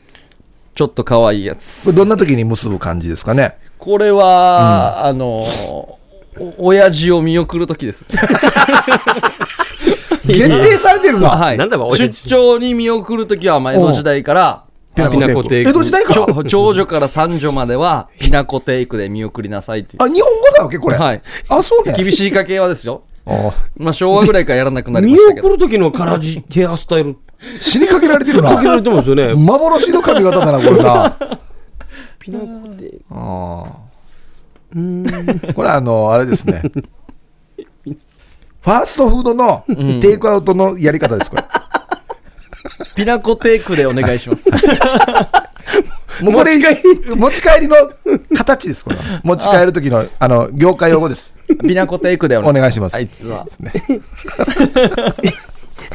[0.74, 1.94] ちょっと可愛いやこれつ。
[1.94, 3.56] どんな時に結ぶ感じですかね？
[3.78, 5.98] これは、あのー、お
[6.58, 8.06] 親父を見送るときです。
[10.24, 11.30] 限定されてるな。
[11.30, 11.58] はい。
[11.58, 15.70] なんだば親出父張に見送るときは、まあ、江戸時代から、ピナコテーク。
[15.70, 20.02] 江戸時代か長 長女から三女までは、ピナコテイクで見送りなさいっていう。
[20.02, 20.96] あ、日本語だわけこれ。
[20.96, 21.22] はい。
[21.48, 21.94] あ、そうね。
[21.96, 23.02] 厳しい家系はですよ。
[23.24, 25.46] あまあ、昭和ぐらいからやらなくなり見ましたけど。
[25.48, 27.16] 送る時のカラジヘアスタイル
[27.58, 28.48] 死にかけられてるな。
[28.50, 29.34] かけられてますよね。
[29.38, 31.16] 幻の髪型だな、これな。
[32.18, 33.02] ピナコテーク。
[33.10, 36.62] あーこれあの、あれですね。
[37.84, 39.64] ファーストフードの
[40.00, 41.44] テイクアウトのやり方です、これ。
[42.94, 44.50] ピナコテイクでお願いします。
[46.22, 47.76] もうこれ、持ち帰りの
[48.36, 49.20] 形です、これは。
[49.24, 51.34] 持ち帰る時の、あの、業界用語です。
[51.66, 53.46] ピナコテイクでお願いしますあいつは。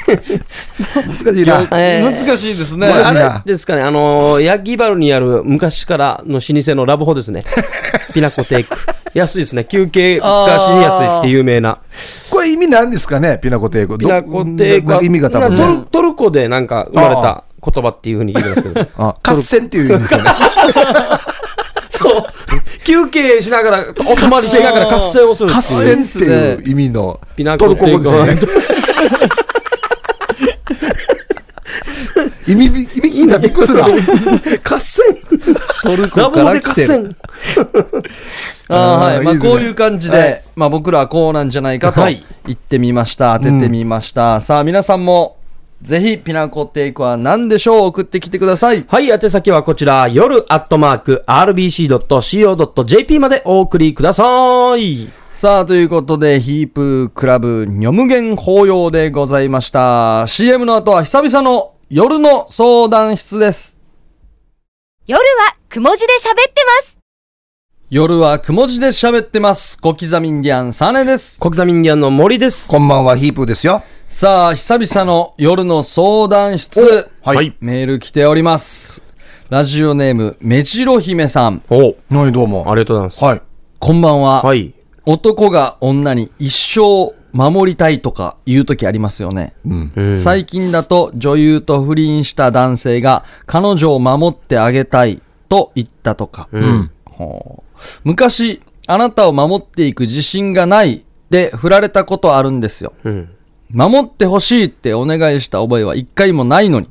[0.08, 1.68] 難しいな。
[1.72, 2.88] えー難しいですね。
[2.88, 7.44] あれですかね、あのー、ヤギバルにある昔からの老舗のラブホですね。
[8.14, 8.78] ピナコテイク。
[9.14, 9.66] 安いですね。
[9.66, 11.80] 休憩がしに安いって有名な。
[12.52, 13.98] 意味なんですかね、ピナコテイク。
[13.98, 15.86] ピナコテイクはど意味が多分ね。
[15.92, 18.88] トルコでなんか生まれた言葉っていうふうに聞いてますけど。
[18.98, 20.32] あ合戦っていう意味ですよね。
[21.90, 22.24] そう。
[22.84, 25.62] 休憩しながら、お泊まりしながら合戦をする合。
[25.62, 28.58] 戦っていう意味のピナトルコテイクコ語ですよね。
[32.48, 33.88] 意味、意味聞いたらびっくりするな。
[34.64, 35.06] 合戦
[35.84, 37.16] トルコから来てる。
[38.70, 39.26] あーはい。
[39.26, 43.38] まあ、こういう感じで、はいまあ、僕らはこうなんじゃないかとはい言ってみました。
[43.40, 44.42] 当ててみました。
[44.42, 45.38] さあ、皆さんも
[45.82, 47.88] ぜひ、ピナコテイクは何でしょう？
[47.90, 48.84] 送ってきてください。
[48.88, 51.24] はい、宛先はこちら、夜アットマーク、
[52.08, 55.08] rbc.co.jp までお送りください。
[55.32, 60.26] さあ、ということで、ヒープクラブ、ニョムゲン法要でございました。
[60.26, 63.78] CM の後は久々の夜の相談室です。
[65.06, 66.98] 夜はくも字で喋ってます。
[67.90, 69.80] 夜はくも字で喋ってます。
[69.80, 71.40] 小刻みインディアンサネです。
[71.40, 72.70] 小刻みインディアンの森です。
[72.70, 73.84] こんばんは、ヒープーですよ。
[74.06, 77.10] さあ、久々の夜の相談室。
[77.24, 77.56] はい。
[77.62, 79.02] メール来ております。
[79.48, 81.64] ラジオネーム、めじろ姫さん。
[81.70, 82.70] おはい、どうも。
[82.70, 83.24] ありがとうございます。
[83.24, 83.42] はい。
[83.80, 84.42] こんばんは。
[84.44, 84.74] はい。
[85.08, 89.54] 男が女に一生守りたいとか言う時ありますよね。
[89.66, 89.74] う
[90.14, 96.50] ん最近だと女優と不倫した男性が彼女を守ってあげたいと言ったとか。
[97.06, 102.94] ほう昔、あなたを守っていく自信がないで振られたことあるんですよ。
[103.06, 103.30] うん。
[103.72, 106.90] 守ってほしいってお願いした覚えは一回もないのに。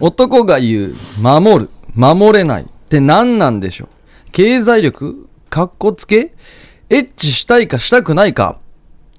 [0.00, 3.88] 男が言う、守る、守れないって何なんでしょう
[4.32, 6.34] 経済力かっこつけ？
[6.90, 8.58] エッチしたいかしたくないか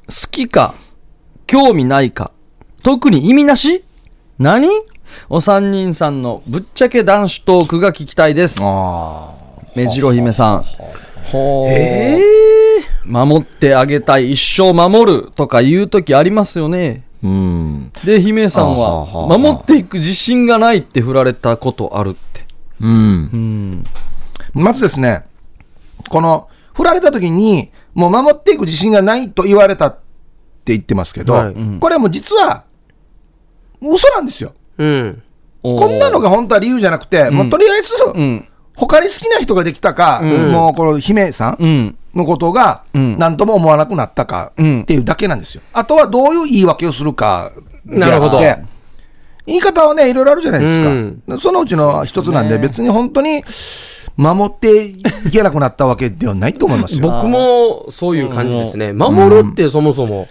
[0.08, 0.74] 好きか
[1.46, 2.32] 興味ないか
[2.82, 3.84] 特に意味なし？
[4.40, 4.68] 何？
[5.30, 8.62] お三人さんのぶっちゃけ男子トークが聞きたいです。
[8.64, 9.36] あ
[9.76, 10.64] 目白姫さん。
[11.32, 13.08] ほう。
[13.08, 17.04] 守ってあげたい、一生守るとか言う時ありますよね。
[17.24, 17.92] ーうん。
[18.04, 22.46] で、姫さんあは守っていく自信がないって振られたことあるって。
[22.80, 23.84] うん。
[24.54, 25.24] まずですね、
[26.10, 26.48] この、
[26.80, 29.96] 振られた時に、もう守っていく自信がないと言われたっ
[30.64, 32.64] て言ってますけど、はいこれはもう実は、
[33.82, 34.54] 嘘なんですよ。
[34.78, 35.24] うん。
[35.62, 38.48] こんなのが本当は理由じゃなくて、もうとりあえず、うん。
[38.78, 41.98] 他に好きな人ができたか、もうこの姫さんうん。
[42.16, 45.62] のことがん何とも思わなくなったかうんっていうだけなんですよ。
[45.74, 47.52] あとはどういう言い訳をするか
[47.86, 48.64] でなるほどあって
[49.46, 50.88] 言い方はね、いろいろあるじゃないですか。
[50.88, 53.44] うんそのうちの一つなんで、別に本当に
[54.20, 55.02] 守ってい
[55.32, 57.10] けなくなったわけではないと思いますよ。
[57.10, 58.92] 僕もそういう感じですね。
[58.92, 60.28] 守るってそもそも、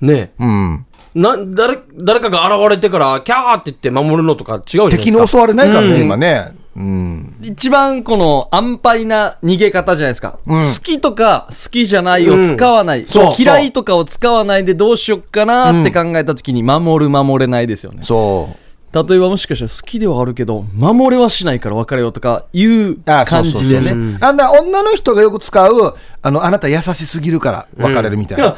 [0.00, 4.88] ね、うん、な、誰、誰かが現れてから、キャーって言って守るのとか違う。
[4.90, 6.52] 敵に襲われないからね、うん今ね。
[6.76, 10.38] うん、一番この安牌な逃げ方じゃないですか。
[10.46, 13.04] うん好きとか好きじゃないを使わない。
[13.06, 17.98] そう嫌いとかを使わないでどうしよっかなって考えた時に守る守れないですよね。
[18.02, 18.63] そう。
[18.94, 24.18] 例えばもしかしたら好きではあるけど、守れはしないから別れようとかいうあ感じでね。
[24.20, 28.48] あんな女の人がよく使う、あの、あなた優しすぎるから別れるみたいな。
[28.48, 28.56] あ、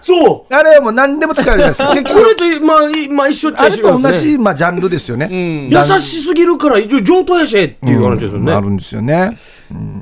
[0.00, 1.94] そうあれはもう何でも使えるじゃないですか。
[1.94, 4.30] 結これ局、と、まあ、いまあ、一緒っちゃあれと同一緒ですね。
[4.32, 5.26] じ、まあ、ジャンルですよね。
[5.26, 8.52] ん優しすぎるから、一応上等やしっていう話ですよね。
[8.52, 9.36] あるんですよね。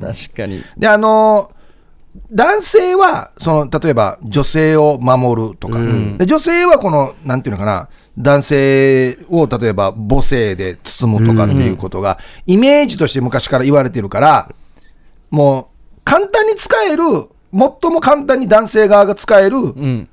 [0.00, 0.62] 確かに。
[0.78, 1.54] で、あのー
[2.30, 5.80] 男性は、その、例えば、女性を守るとか、
[6.18, 14.50] で女性はこの、なんていうのかな、男性を例えば母性で包むとかっていうことが、イメージとして昔から言われてるから、
[15.30, 17.02] もう、簡単に使える、
[17.52, 20.08] 最も簡単に男性側が使える、うん。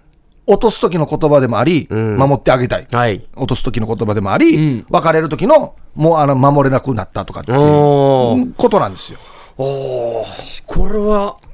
[0.48, 2.88] 落とす時の言葉でもあり、ん守ってあげたい。
[2.92, 3.24] はい。
[3.36, 9.20] 落とす時の言葉でもあり、うん別れる時の、もうあの守れなくなったとかっていうことなんですよ。
[9.58, 11.52] これは、ね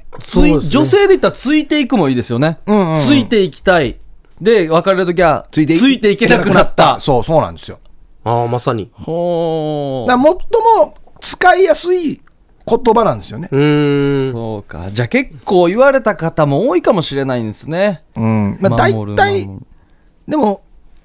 [0.68, 2.58] 女性で言ったらついていくもいいですよね。
[2.66, 3.98] んうんうんついていきたい。
[4.40, 7.00] で、別れるときは、ついてついていけなくなった。
[7.00, 7.78] そう、そうなんですよ。
[8.24, 8.90] ああ、まさに。
[8.92, 12.20] ほーだから最も使いやすい
[12.66, 13.48] 言葉なんですよね。
[13.50, 14.32] うーん。
[14.32, 14.90] そうか。
[14.90, 18.02] じゃあ結構言われた方も多いかもしれないんですね。
[18.16, 18.58] うん。
[18.60, 19.66] まあ、大守る体守る、
[20.28, 20.62] でも、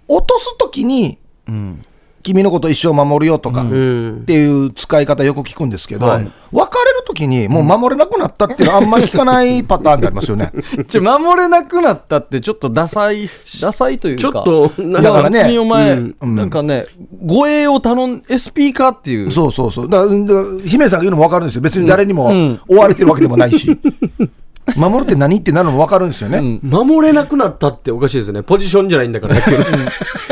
[0.08, 1.18] 落とすときに、
[1.48, 1.86] うん。
[2.24, 4.24] 君のこと一生守るよとか、っうん。
[4.26, 10.52] ていう使い方よく聞くんですけど、はい別れるときにもう守れなくなったっていうのは あんまり聞かないパターンでありますよね。
[10.88, 13.26] ちょ、守れなくなったってちょっとダサい、
[13.60, 14.22] ダサいというか。
[14.22, 16.86] ちょっと、なだからね別にお前、うんなんかね、
[17.26, 19.32] 護衛を頼ん、SP かっていう。
[19.32, 19.90] そうそうそう。
[19.90, 21.62] だから、だから姫さんが言うのも分かるんですよ。
[21.62, 23.76] 別に誰にもうん追われてるわけでもないし。
[24.76, 26.38] 守るって何ってなるのも分かるんですよね。
[26.40, 28.44] うん守れなくなったっておかしいですよね。
[28.44, 29.64] ポジションじゃないんだから、野球の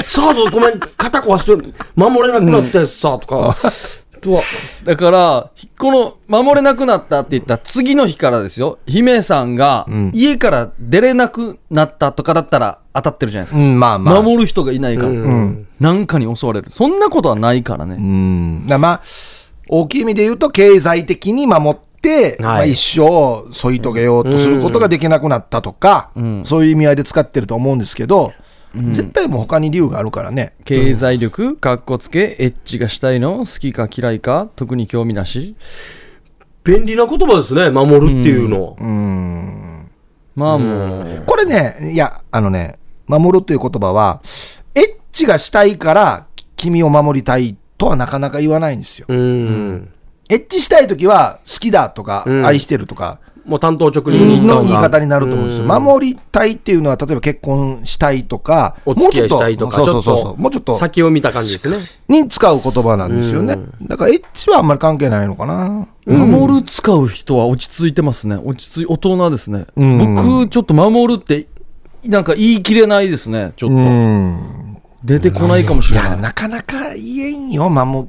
[0.06, 1.56] さあ、ごめん、肩壊して、
[1.96, 3.56] 守れなくなったやつさ、とか。
[4.22, 4.44] とは、
[4.84, 13.60] だから、この、守れなくなったって言った次の日からですよ、姫さんがん家から出れなくなったとかだったら当たってるじゃないですか。
[13.60, 14.22] うん、まあまあ。
[14.22, 16.70] 守る人がいないから、うんなんかに襲われる。
[16.70, 17.96] そんなことはないからね。
[17.96, 18.64] うん。
[18.66, 19.02] だからまあ、
[19.68, 21.91] 大きい意味で言うと、経済的に守って、
[22.40, 26.12] まあ、一生添い遂げようとすることができなくなったとか、
[26.44, 28.34] そういう意味合いで使ってると思うんですけど、
[28.74, 30.54] 絶対もう他に理由があるからね。
[30.66, 35.56] 経済力、かっこつけ、エッチがしたいの好きか嫌いか特に興味なし
[36.64, 38.76] 便利な言葉ですね、守るっていうの。
[40.36, 42.78] まあもう、これね、いや、あのね、
[43.08, 44.22] 守るという言葉は、
[44.76, 49.08] エッチがしたいから君を守りたいとはなかなか言わないんですよ。
[49.10, 49.90] うん。
[50.32, 52.46] エッチしたい時は好きだとか、うん。
[52.46, 55.66] 愛してるとかもう担当直入にの言い方になると思うんですよ。
[55.66, 55.84] ん。
[55.84, 61.70] 守りたいっていうのは、例えば結婚したいとか、お付き合いしたいとか、もうちょっとそうそうそうともうちょっと先を見た感じです
[62.10, 62.24] ね。
[62.24, 63.58] に使う言葉なんですよね。
[63.82, 65.88] だからエッチはあんまり関係ないのかな。
[66.06, 68.40] 守る使う人は落ち着いてますね。
[68.42, 70.16] 落ち着い大人ですね、うん。
[70.16, 71.48] 僕ちょっと守るって
[72.06, 73.54] なんか言い切れないですね。
[73.58, 74.78] ちょっと、うん。
[75.04, 76.22] 出てこないかもしれない。
[76.22, 78.08] なかなか言えんよ、守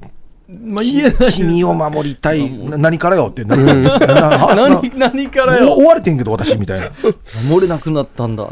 [0.61, 2.51] まあ、言えない君を守りたい。
[2.51, 3.29] な何からよ？
[3.31, 3.45] って。
[3.45, 5.73] ななな何何からよ？
[5.73, 6.91] お追われてんけど、私みたいな。
[7.51, 8.51] 守れなくなったんだ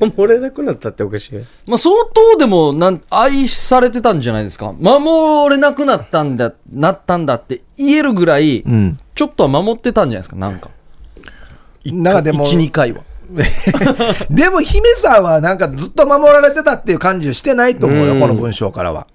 [0.00, 1.32] 守 れなくなったっておかしい。
[1.66, 8.98] まあ相当でもなん愛されてたんじゃないですか守れなくなったんだなったんだって言えるぐらい、うん。
[9.14, 10.70] ちょっとは守ってたんじゃないですかなんか
[11.86, 13.02] なんかでも、12回は
[14.30, 19.06] でも姫さんはなんかずっと守られてたっていう感じはしてないと思うよ、うんこの文章からは。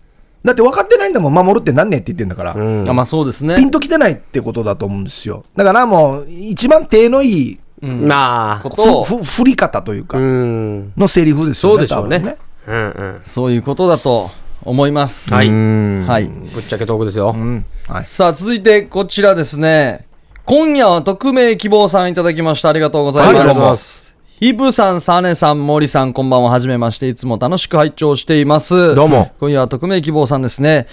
[0.44, 2.54] だって分かってないんだもん、守るって何ねって言ってんだから。
[2.54, 5.44] うんあまあそうですねピンときてないってことだと思うんですよ。
[5.56, 10.94] だからもう、一番手のいいまあこ、とをふふ振り方というか、うん。
[10.98, 11.78] のセリフですよね。
[11.78, 12.76] そうでしょうね多分。
[12.76, 13.20] うんうん。
[13.24, 14.30] そういうことだと
[14.64, 17.34] 思いますはいうんはいぶっちゃけトークですよ。
[17.36, 18.04] うんはい。
[18.04, 20.06] さあ続いてこちらですね
[20.46, 24.11] 今夜は匿名希望さんいただきましたありがとうございます,、はいありがとうございます
[24.42, 26.50] ヒブさん、サネさん、森さん、こんばんは。
[26.50, 27.08] はじめまして。
[27.08, 28.96] いつも楽しく拝聴しています。
[28.96, 29.32] どうも。
[29.40, 30.88] 今夜は匿名希望さんですね。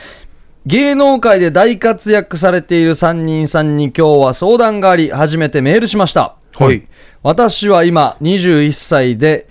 [0.66, 6.36] 芸能界で大活躍されている3人さんに今日は相談があり、初めてメールしました。
[6.59, 6.86] はい。
[7.22, 9.49] 私は今21歳で、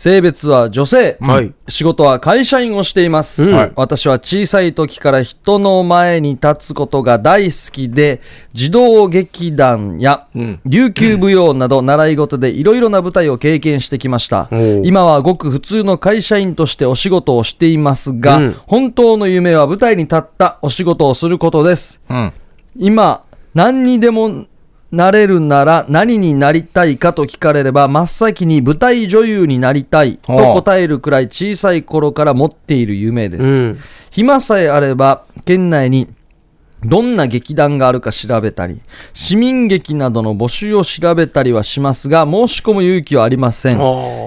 [0.00, 1.52] 性別は女性、はい。
[1.68, 8.22] 仕事は会社員をしています、私は小さい時から人の前に立つことが大好きで
[8.54, 10.58] 児童劇団やん。
[10.64, 14.48] 琉球舞踊など習い事でいろいろな舞台を経験してきました。
[14.50, 18.56] おう今はごく普通の会社員としてお仕事をしていますが、うん。
[18.66, 22.00] 本当の夢は舞台に立ったお仕事をすることです。
[22.08, 22.32] うん。
[22.74, 23.22] 今
[23.52, 24.46] 何にでも
[24.92, 33.78] なれるなら何になりたいかと聞かれれば真っ先に舞台女優になりたいと答えるくらい小さい頃から持っている夢です、うん。
[34.10, 36.08] 暇さえあれば県内に
[36.84, 38.80] どんな劇団があるか調べたり
[39.12, 43.78] 市民劇などの募集を調べたりはしますが申し込む勇気はありません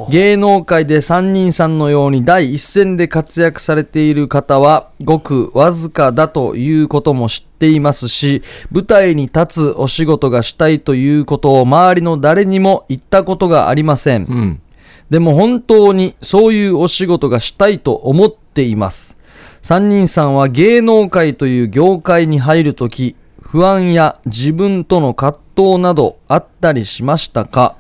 [0.10, 14.62] 芸能界で三人さんのように第一線で活躍されている方はごくわずかだということも知っていますし舞台に立つお仕事がしたいということを周りの誰にも言ったことがありません、うん。
[15.10, 19.18] でも本当にそういうお仕事がしたいと思っています。
[19.66, 27.78] 三人さんは芸能界という業界に入るとき、不安や自分との葛藤などあったりしましたか？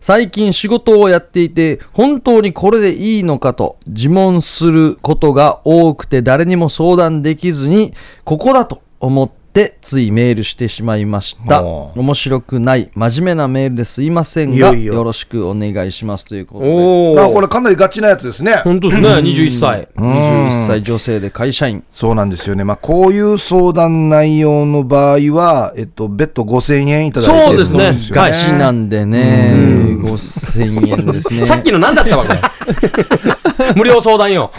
[0.00, 7.92] 最近仕事をやっていて本当にこれでいいのかと自問することが多くて誰にも相談できずに
[8.24, 9.43] ここだと思って
[9.80, 11.62] ついメールしてしまいました。
[11.62, 14.94] 面白くない真面目なメールですいませんがいよいよ。
[14.94, 17.20] よろしくお願いしますということで。
[17.20, 18.62] あこれかなりガチなやつですね。
[18.64, 19.88] 本当ですね、21歳。
[19.96, 21.84] 21歳女性で会社員。
[21.88, 22.64] そうなんですよね。
[22.64, 27.46] まあ、こういう相談内容の場合は、えっと、別途5000円いただいて。
[27.46, 27.96] そうですね。
[28.10, 31.44] ガチなんでね5000円ですね。
[31.46, 33.74] さっきの何だったわけ？
[33.76, 34.50] 無料相談よ。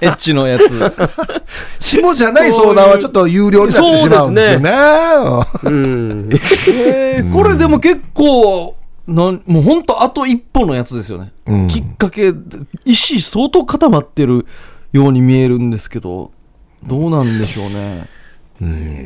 [0.00, 0.68] エッチのやつ。
[1.80, 4.70] 下じゃない相談はちょっと有料になってしまうんですよね。
[5.64, 6.28] うん。
[6.68, 8.76] えーこれでも結構
[9.06, 11.66] なんもうほんとあと一歩のやつですよね、うん。
[11.68, 12.32] きっかけ
[12.84, 14.46] 意志相当固まってる
[14.92, 16.30] ように見えるんですけど
[16.86, 18.06] どうなんでしょうね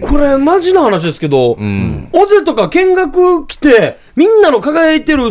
[0.07, 2.09] これマジな話ですけど、うん。
[2.13, 5.25] オゼとか見学来て、みんなの輝いてる、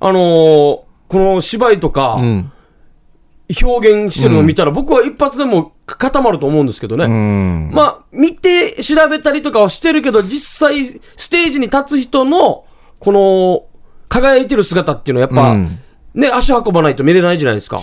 [0.00, 0.80] あのー
[1.12, 2.52] この芝居とか、うん。
[3.62, 7.04] 表現してるのを見たら、僕は一発でも固まると思うんですけどね。
[7.04, 7.70] うん。
[7.70, 10.86] まあ、見て調べたりとかはしてるけど、実際、
[11.16, 12.64] ステージに立つ人の、
[12.98, 13.64] この、
[14.08, 15.78] 輝いてる姿っていうのはやっぱ、うん
[16.14, 17.82] ね、足運ばないと見れないじゃないですか。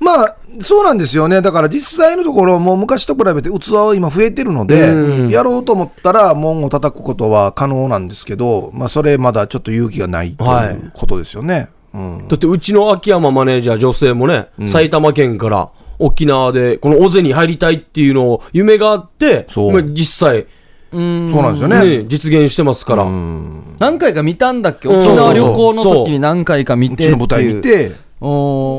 [0.00, 1.42] まあ、そうなんですよね。
[1.42, 5.28] だから実際のところ、もう昔と比べて器は今増えてるので、うん。
[5.28, 10.74] やろうと思ったら門を叩くことは可能なんですけど、まあ、それまだちょっと勇気がないとはい。
[10.74, 11.68] いうことですよね。
[11.92, 12.28] うん。
[12.28, 19.48] だってうちの秋山マネージャー女性もね、埼玉県から沖縄でこの尾瀬に入りたいっていうのを夢があって、
[19.92, 20.46] 実際、
[20.92, 21.28] うん。
[21.30, 21.98] そうなんですよね。
[21.98, 23.04] ね実現してますから。
[23.04, 24.88] 何回か見たんだっけ？
[24.88, 25.00] うん。
[25.00, 27.10] 沖縄旅行の時に何回か見てっていう。
[27.10, 27.88] うちの舞台見て、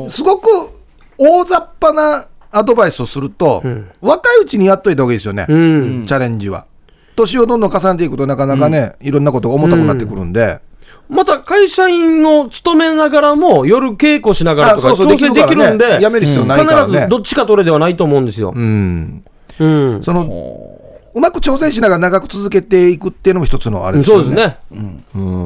[0.09, 0.78] すごく
[1.19, 3.61] 大雑把なアドバイスをすると、
[4.01, 6.05] 若いうちにやっといた方がいいですよね、うん。
[6.07, 6.65] チャレンジは。
[7.15, 10.59] 年をどんどん重ねていくとなかなかね、いろんなことが重たくなってくるんで、
[11.09, 18.53] また会社員を勤めながらも夜稽古しながらとかあそうそう調整できるんで、やめる必要ないからね必ずどっちか取れではないと思うんですよ。
[18.55, 19.23] うん。
[19.59, 20.03] うん。
[20.03, 20.71] その、
[21.13, 24.23] うまく調整しながら長く続けていくっていうのも一つのあれですよね。
[24.23, 24.57] そうですね。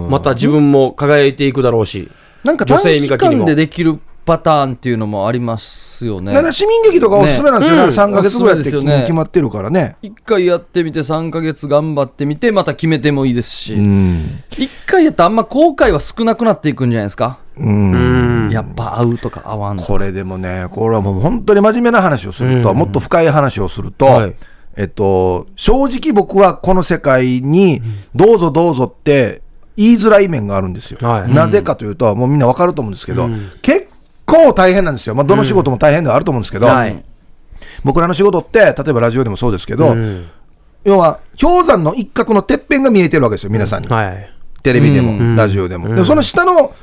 [0.09, 2.09] また自分も輝いていくだろうし。
[2.43, 6.33] なんか女短期性磨きにも間でできるパターンっていうのもありますよね。
[6.51, 7.75] 市民劇とかおすすめなんですよ。
[7.75, 7.77] ね。
[7.77, 9.95] ねあれ3ヶ月ぐらいって決まってるからね。
[10.01, 13.73] 一回やってみて3ヶ月頑張ってみてまた決めてもいいですし。
[13.73, 14.21] うん。
[14.57, 17.39] 一回やったらあんま後悔は少なくなっていくんじゃないですか。
[17.57, 18.49] うん。
[18.51, 24.35] やっぱ合うとか合わんこれでもね、これはもう本当に真面目な話をすると、もっと深い話をすると、はい。
[24.75, 27.81] えっと、正直僕はこの世界に
[28.15, 29.43] どうぞどうぞって
[29.75, 30.97] 言いづらい面があるんですよ。
[31.01, 31.33] はい。
[31.33, 33.29] なぜかというと、もうみんなわかると思うんですけど、
[33.61, 33.87] 結
[34.25, 35.15] 構大変なんですよ。
[35.15, 37.03] まあ、どの仕事も大変ではあると思うんですけど、はい。
[37.83, 40.29] 僕らの仕事って、例えばラジオでもそうですけど、うん。
[40.83, 43.87] 要は氷山の一角のてっぺんが見えてるわけですよ、皆さんに。
[43.87, 44.29] はい。
[44.63, 45.35] テレビでも、うん。
[45.35, 45.87] ラジオでも。
[45.89, 46.73] でもその下の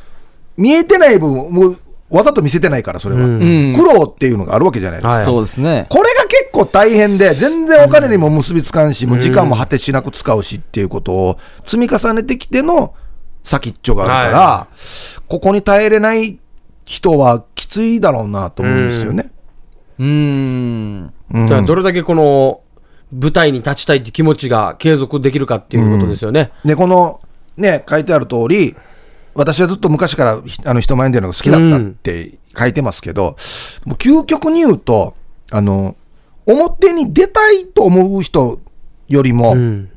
[0.57, 1.77] 見えてない部分をもう
[2.11, 3.23] わざと見せてないから、それは。
[3.25, 3.43] うん。
[3.43, 3.75] うん。
[3.75, 5.13] 苦労っていうのがあるわけじゃないですか。
[5.15, 5.25] はい。
[5.25, 5.87] そうですね。
[5.89, 12.95] これが結構大変で、全然お金にも結びつかんし、もう時間も果てしなく使うしっていうことを積み重ねてきての
[13.45, 14.67] 先っちょがあるから、は
[15.29, 16.39] ここに耐えれない
[16.91, 19.31] 人はきついだろうなと思うんですよね。
[20.01, 22.63] うーんうんじゃあ、どれだけこの
[23.13, 26.51] 舞台に立ちたいって気持ちが継続できるかっていうことですよね。
[26.65, 27.21] で、この
[27.57, 28.75] ね、書いてある通り、
[29.35, 33.37] 私はずっと昔からひあの人前に出るのが好きだったって書いてますけど、
[33.85, 35.15] もう究極に言うと、
[35.53, 35.95] あの、
[36.45, 38.59] 表に出たいと思う人
[39.07, 39.91] よりも、うん。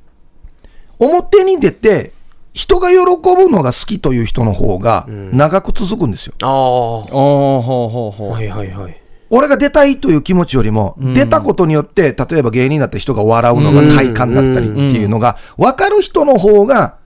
[0.99, 2.11] 表に出て、
[2.53, 6.33] 人が喜ぶのが好きという人の方が長く続くんですよ。
[6.41, 6.49] ああ。
[6.49, 9.01] ほうほうほうはいはいはい。
[9.29, 16.97] 俺が出たいという気持ちよりも、出たことによって、例えば芸人だったり人が笑うのが快感だったりっていうのが、分かる人の方が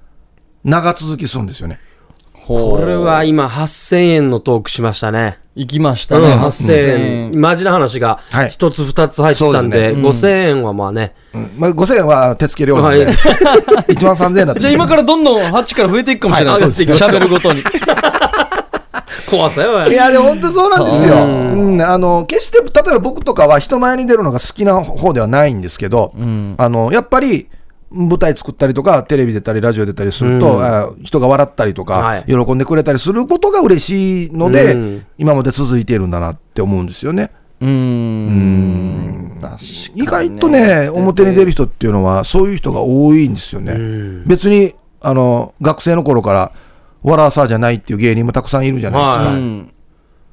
[0.66, 1.80] 長続きするんですよね。
[2.48, 5.38] これは今8000円のトークしましたね。
[5.56, 7.42] 行きましたうん、ね、8000円。
[7.42, 8.50] マジな話がはい。
[8.50, 11.14] 一つ二つ入ってきたんで、5000円はまあね。
[11.34, 11.52] うん。
[11.58, 13.16] まあ、5000円は手付け料なんで、はい。
[13.94, 16.62] 1万3000円だったじゃあ今からどんどん8から増えていくかもしれない。
[16.62, 16.72] はい。
[16.72, 17.62] です喋るごとに。
[19.30, 21.16] 怖さよ、いや、でも本当そうなんですよ。
[21.16, 26.14] うん、あの、決して、例えば僕とかは人前に出るのが好きな方ではないんですけど、
[26.56, 27.50] あの、やっぱり、
[27.90, 30.64] 舞台作ったりとか、テレビ出たり、ラジオ出たりすると、うん。
[30.64, 32.26] あ人が笑ったりとか、はい。
[32.26, 35.06] 喜んでくれたりすることが嬉しいので、うん。
[35.18, 37.32] 今まで続いているんだなって思うんですよね。
[37.62, 39.38] うーん。
[39.42, 39.58] 確か
[39.94, 43.74] に意外とね、表に出る人っていうのは、そういう人が多いんですよね。
[43.74, 44.26] ん。
[44.26, 46.52] 別に、あの、学生の頃から、
[47.04, 49.24] 笑わさじゃないっていう芸人もたくさんいるじゃないですか。
[49.26, 49.36] はい。
[49.36, 49.74] うん。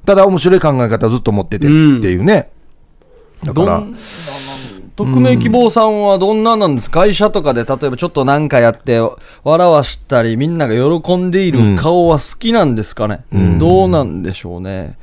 [0.07, 1.75] ただ面白い考え方をずっと持っててって
[2.11, 2.51] いうね。
[3.45, 3.95] だから、どん
[4.97, 7.01] 匿名希望さんはどんななんですか？
[7.01, 9.01] 会社とかで例えばちょっと何かやって
[9.43, 13.25] 笑わしたりみんなが喜んでいる顔は好きなんですかね、
[13.59, 14.97] どうなんでしょうね？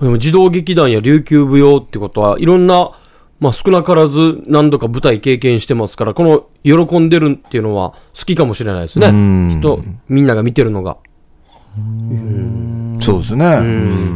[0.00, 2.90] でも児童劇団や琉球舞踊ってことは、いろんな、
[3.38, 9.06] まあ少なからず何度か舞台経験してますから、この喜んでるっていうのは好きかもしれないですね。
[9.56, 10.96] 人、みんなが見てるのが。
[13.02, 13.46] そうですね。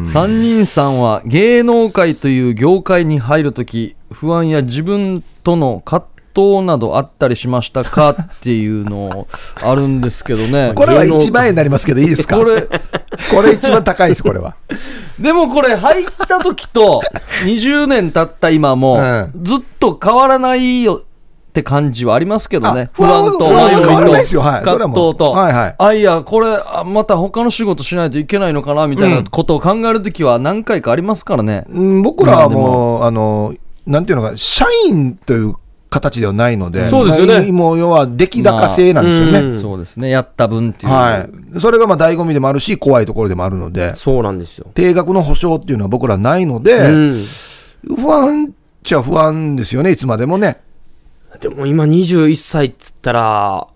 [0.04, 9.26] 三人さんは芸能界という業界に入るとき不安や自分との葛藤などあったりしましたかっていうの
[9.62, 10.72] あるんですけどね。
[10.76, 12.36] これは1万円になりますけど、いいですか？
[12.36, 12.62] これ
[13.34, 14.54] これ一番高いです、これは。
[15.18, 17.02] でもこれ入った時と
[17.46, 21.02] 20年経った今もうずっと変わらないよ
[21.56, 22.82] って感じはありますけどね。
[22.82, 25.32] あ不安と迷いと葛藤と。
[25.32, 25.74] はいはい。
[25.78, 31.64] あいやこれあまた他の仕事しないといけないのかなみたいなことを考える時は何回かありますからね。
[31.70, 33.00] うん僕らはも。
[33.00, 33.54] う、あの、
[33.86, 35.54] なんていうのか、社員という
[35.88, 37.50] 形ではないので、そうですよね。
[37.52, 39.38] もう要は出来高制なんですよね。
[39.38, 39.54] うん。
[39.58, 40.10] そうですね。
[40.10, 40.92] やった分っていう。
[40.92, 41.26] は
[41.56, 41.60] い。
[41.60, 44.66] それがまあ醍醐味でもあるし、怖いところでもあるので、そうなんですよ。
[44.74, 47.24] 定額の保証っていうのは僕らないので、うん。
[47.96, 48.50] 不安っ
[48.82, 50.65] ちゃ不安ですよね、いつまでもね。
[51.40, 53.66] でも今21歳って言ったら、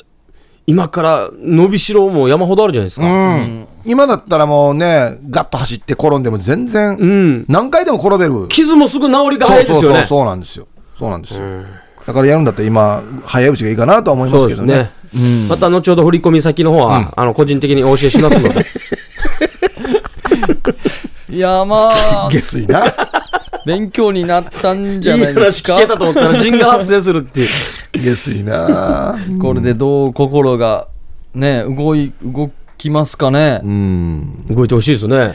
[0.66, 3.36] 今から伸びしろも山ほどあるじゃないですうか。
[3.36, 3.66] ん。
[3.84, 7.44] 今だったらもうね、ガッと走って転んでも全然、うん。
[7.48, 8.46] 何回でも転べる。
[8.48, 9.82] 傷もすぐ治りが早いですよね。
[9.82, 10.68] そうそうそうそうなんですよ。
[10.98, 11.40] そうなんですよ。
[12.06, 14.74] だからやるんだったら今、早いうちがいいかなとは思いますけどね。
[14.74, 15.48] そうですね。
[15.48, 18.64] また後ほど振り込み先の方は、あの個人的にお教えしますので。
[21.30, 21.90] いやま
[22.26, 22.84] あ下水な。
[23.66, 25.74] 勉強になったんじゃいいないですか？
[25.74, 27.48] 話聞けたと思ったら人が発生するっていう。
[27.98, 29.16] 下水な。
[29.40, 30.88] これでどう心が
[31.34, 33.60] ね動い動きますかね？
[33.62, 34.44] うん。
[34.48, 35.32] 動いてほしいですね。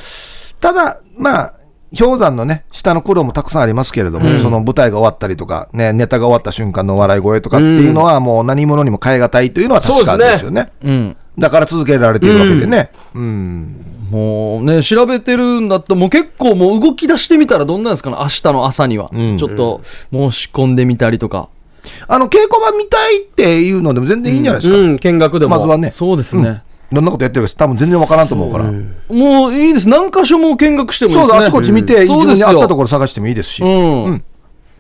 [0.60, 1.54] ただ、まあ、
[1.98, 10.72] 氷山のね、下の苦労もたくさんありますけれども、その舞台が終わったりとか、ね、ネタが終わった瞬間の笑い声とかっていうのは、もう何者にも変え難いというのは確かですよね。
[10.84, 12.92] うんだから続けられているわけでね。
[13.14, 13.86] うん。
[14.10, 19.10] もうね、調べてるんだったら、もう結構もう動き出してみたらどんなんですかね、明日の朝には。
[19.14, 19.82] んちょっと
[20.12, 21.50] 申し込んでみたりとか。
[22.08, 24.78] あの、稽古場見たいっていうのでも全然いいんじゃないですか。
[24.78, 25.58] うん、見学でも。
[25.58, 25.90] まずはね。
[25.90, 26.64] そうですね。
[26.92, 28.66] どんなことやってるか多分全然わからんと思うから。
[28.66, 29.90] もういいです。
[29.90, 31.32] 何箇所も見学してもいいですね。
[31.32, 32.36] そうだ、あちこち見て、自分。
[32.36, 33.64] に合ったところ探してもいいですし。
[33.64, 34.24] うん。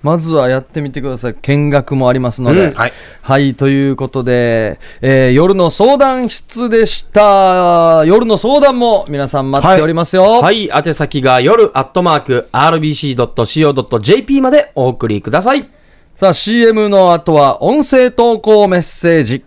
[0.05, 1.33] うんまずはやってみてください。
[1.33, 2.67] 見学もありますので。
[2.67, 2.93] うんはい。
[3.21, 8.03] はい、ということで、えー夜の相談室でした。
[8.05, 10.41] 夜の相談も皆さん待っておりますよ。
[10.41, 15.69] はい、宛先が夜アットマーク RBC.CO.JP までお送りください。
[16.15, 19.43] さあ、CM の後は音声投稿メッセージ。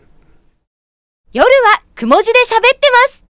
[1.32, 3.27] 夜はくも字で喋ってます。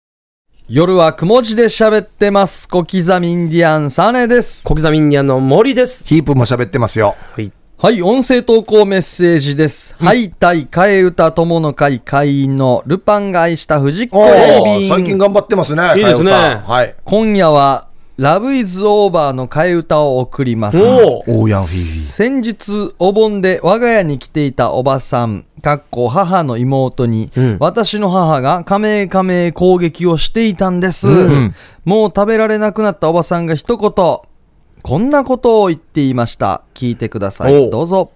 [0.68, 2.68] 夜はくも字で喋ってます。
[2.68, 4.64] 小刻みインディアンサネです。
[4.64, 6.08] 小刻みインディアンの森です。
[6.08, 7.16] ヒープも喋ってますよ。
[7.34, 7.52] はい。
[7.78, 9.96] はい、音声投稿メッセージです。
[10.00, 14.90] はい、対替え歌友の会会員のルパンが愛した藤子おエビン。
[14.90, 15.84] ー最近頑張ってますね。
[15.98, 16.96] いいですね替え歌はい。
[17.04, 17.88] 今夜は、
[18.18, 20.78] ラブイズオーバーの替え歌を送ります。
[20.78, 21.32] おー。
[21.32, 22.02] オーヤンフィーフィ。
[22.06, 27.58] 先日お盆で我が家に来ていたおばさんかっこ母の妹に、うん。
[27.60, 31.54] 私の母がカメカメ攻撃をしていたんです、ん。
[31.84, 33.92] もう食べられなくなったおばさんが一言
[34.82, 36.62] こんなことを言っていました。
[36.74, 37.70] 聞いてくださおいう。
[37.70, 38.12] どうぞ。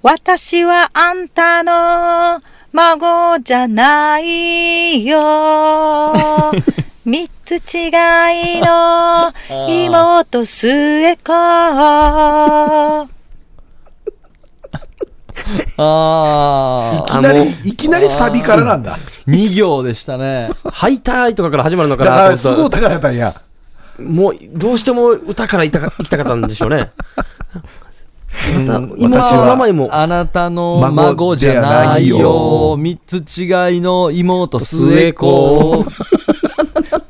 [0.00, 2.40] 私はあんたの
[2.72, 5.20] 孫じゃないよ。
[7.52, 7.92] 三つ違い
[8.62, 9.30] の
[9.68, 11.32] 妹末子。
[11.36, 17.02] あー。
[17.02, 18.96] いきなり、いきなりサビからなんだ。
[19.26, 20.50] 2行でしたね。
[20.64, 22.30] ハイタイとかから始まるのかなと思った。
[22.30, 23.32] らすごい高かったんや。
[23.98, 26.90] もう、どうしても歌から行きたか行きたかったんでしょうね。
[28.66, 32.76] また、今私はの名前も、あなたの孫じゃないよ。
[32.78, 35.84] 三つ違いの妹末子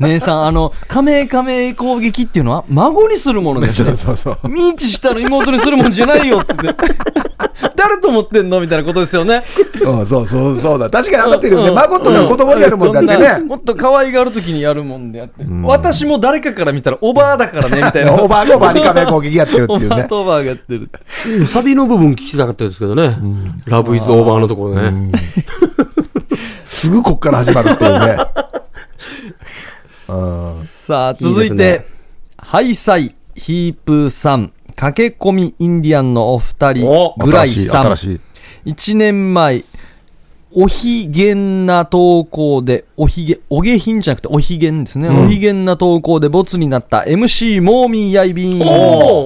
[0.03, 4.49] 姉さんあの亀亀攻撃っていうのは孫にするものですそようそうそう。
[4.49, 6.55] ミーチしたの妹にするもんじゃないよって
[7.77, 9.43] 誰と思ってんのみたいなことですよね
[9.85, 10.89] うん、そうそうそうだ。
[10.91, 11.69] 確かに当たってるよね。
[11.69, 13.39] うん孫とか子供にやるもんだってね。
[13.45, 19.89] もっと可愛がる時にやるもんであって、私も誰かから見たらおばあだからねみたいなオーバーがオーバーに壁攻撃やってるっておいうね。
[19.89, 20.91] ばあとおばあがやってる
[21.47, 23.17] サビの部分聞きたかったですけどね。
[23.67, 25.13] ラブイズオーバーのところね。
[26.65, 28.17] すぐこっから始まるっていうね。
[30.65, 31.87] さあ、続いて、いいね
[32.39, 37.83] ハイサイ、ヒープーさん、駆け込みインディアンのお二人お、ぐらいさん。
[37.87, 38.21] 新、しい。
[38.71, 39.65] 1年前、
[40.55, 45.09] おひげんな投稿で、おひげ、お下品じゃなくておひげんですね。
[45.09, 48.63] おひげんな投稿でボツになった MC モーミーやいびん。
[48.63, 48.69] おー、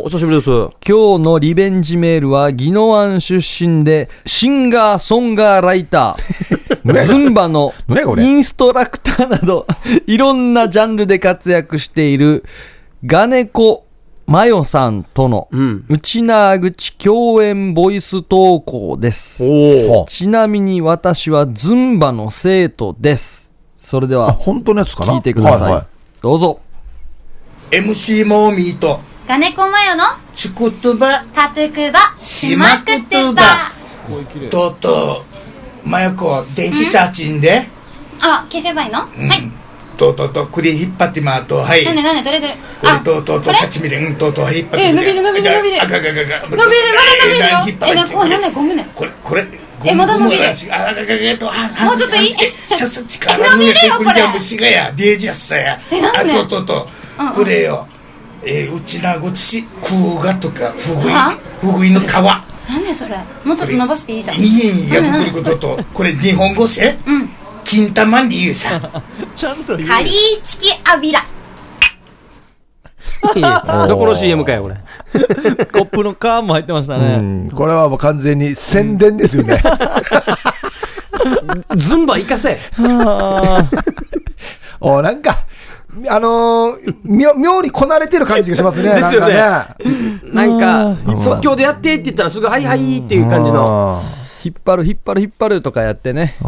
[0.03, 0.51] お久しぶりです。
[0.51, 7.75] 今日のリベンジメールは宜野湾出身でシンガーソンガーライター ズンバの
[8.19, 9.67] インストラクターなど
[10.07, 12.45] いろんなジャンルで活躍している
[13.05, 13.86] ガネコ
[14.27, 15.87] マヨさんとのうん。
[15.89, 19.45] 内縄口共演ボイス投稿です。
[20.09, 23.53] ちなみに私はズンバの生徒です。
[23.79, 25.13] それであ、は本当のやつかな？
[25.15, 25.87] 聞いてください、はは
[26.21, 26.61] どうぞ。
[27.71, 28.99] MC モーミーと
[29.29, 30.03] ガネコマヨの
[30.35, 32.01] チュクトゥバタトゥクバ。
[32.17, 33.71] しまくってば
[34.51, 35.23] とうと
[35.85, 37.69] うマヨコ電気チャーチンで。
[38.21, 39.66] あ、消せばいいの、はい
[39.97, 41.85] とうとうと栗引っ張ってまうとはい。
[41.85, 42.53] なになにどれどれ？
[42.53, 43.53] これあ、とうとうとこれ？
[43.55, 45.83] 勝ちみれんとうとう引っ張ってえ伸びる伸びる伸びる。
[45.83, 46.71] あがががが伸びるまだ伸
[47.67, 49.47] びるよえ、な、怖いなんだゴムねこれこれ
[49.85, 56.89] えまだ伸びるあががががとあもうちょっといいちゃさ力伸びるよれこれや虫がやデージやっさやえなんであとうとうと
[57.21, 57.87] うんうんこれよ
[58.43, 67.29] えーうちなごちし空がとかふぐいはふぐいの皮なんでそれもうちょっと伸ばしていいじゃんいいやなんでぶくりこととこれ日本語せうん
[67.67, 68.81] 金玉理由さ
[69.35, 70.11] ちゃんとカリー
[70.43, 71.21] チキアビラ。
[73.89, 74.77] どこの CM かよ、これ。
[75.73, 79.61] コップのカーンも入ってましたうね、ん、これはもう完全に宣伝ですよね。
[81.75, 82.57] ズンバ行かせ。
[84.79, 85.37] おなんか、
[86.09, 88.95] あのー、妙妙にこなれてる感じがしますね。
[88.95, 89.35] ですよね。
[90.33, 90.99] なんかね。
[91.03, 94.01] なんか、即興でやってって言ったらすぐ、はいはいっていう感じの。
[94.47, 96.37] 引っ張る引っ張る引っ張るとかやってね。
[96.41, 96.47] こ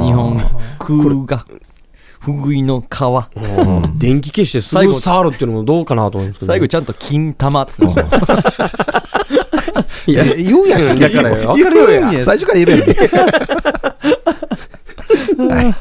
[0.00, 0.38] れ日本
[0.78, 1.44] 空が
[2.20, 2.84] ふぐいの皮
[3.98, 6.52] 電気消してす最後ぐ触るっていうのもどうかなと思うんですけど。
[6.52, 8.70] 最後ちゃんと金玉って言ってましたよ。
[10.06, 12.24] いや、言うやんだからよ、わ言かるよや。
[12.24, 12.96] 最初から言えばいい
[15.38, 15.74] のにはい。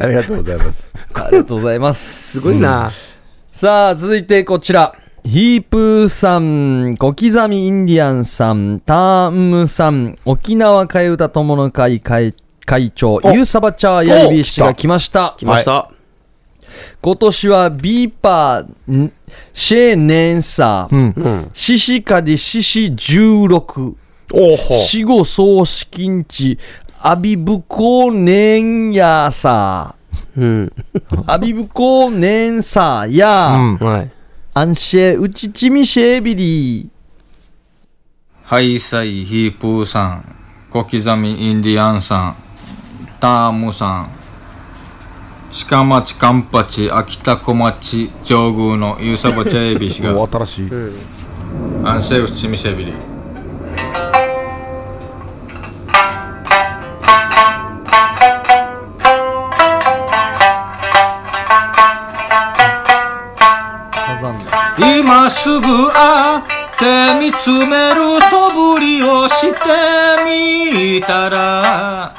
[0.00, 0.88] ありがとうございます。
[1.12, 2.40] ありがとうございます。
[2.40, 2.90] すごいな。
[3.52, 4.94] さあ続いてこちら
[5.24, 15.90] ヒープーさん、小刻みインディアンさん、ターンムさん、沖縄替え歌友の会会会長ユーサバチャーヤイビー氏が来ました来ました。
[17.02, 19.12] 今年はビーパーん
[19.52, 23.94] シェーネンサー、シシカディシシ16
[24.32, 24.74] おほ。
[24.74, 26.58] 死後葬式んち
[27.02, 29.96] アビブコネンヤーサ
[30.36, 30.72] うん。
[30.94, 34.10] ーアビブコネンサーや、はい。
[34.52, 36.88] アンシェウチチミシェビリー
[38.42, 40.36] ハイサイヒープーさん、
[40.70, 42.36] 小刻みインディアンさん、
[43.20, 44.10] タームさん、
[45.68, 50.70] 鹿町カンパチ、秋田小町、上宮のユーサボチャエビ氏が、お新しい。
[51.84, 52.92] アンセウチミセビリ。
[52.92, 54.09] サ
[64.82, 66.42] 今すぐ会っ
[66.78, 69.58] て見つめる素振りをして
[70.24, 72.14] みたら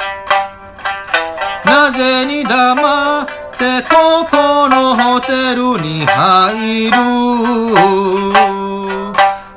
[1.66, 3.26] なぜに黙っ
[3.58, 6.98] てここのホテルに入る？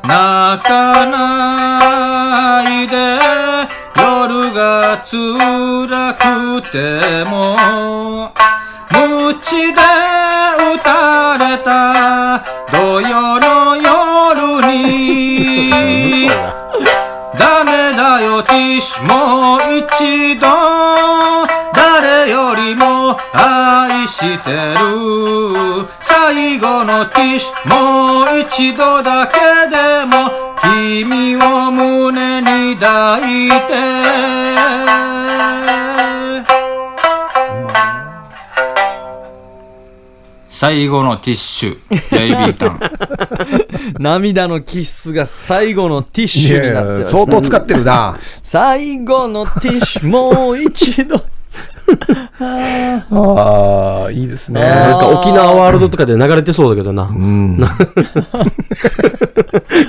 [0.06, 3.18] 泣かないで
[3.96, 7.56] 夜が辛くても
[8.92, 10.03] 無知で
[18.80, 20.46] しもう一度
[21.72, 25.88] 誰よりも愛してる。
[26.00, 29.38] 最後のティッシュもう一度だけ
[29.70, 30.30] でも
[30.62, 35.03] 君を胸に抱いて。
[40.64, 42.80] 最後のティッシュヤイビータン
[44.00, 48.18] 涙のキッスが最後のティッいシュにやいやなって相当使ってるな。
[48.40, 51.16] 最後のティッシュもう一度
[52.40, 54.62] ああ、いいですね。
[54.62, 57.10] なんか沖縄ワールドとかで流れてそうだけどな。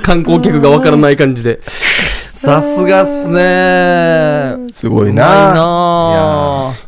[0.04, 1.62] 観光客がわからない感じで。
[1.64, 5.24] さすがっすねすごいな。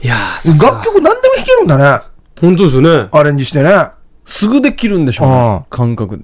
[0.03, 2.16] いやー、さすが楽曲何でも弾けるんだね。
[2.41, 3.07] 本当ですよね。
[3.11, 3.89] アレンジしてね。
[4.25, 6.21] すぐできるんでしょうあね感覚。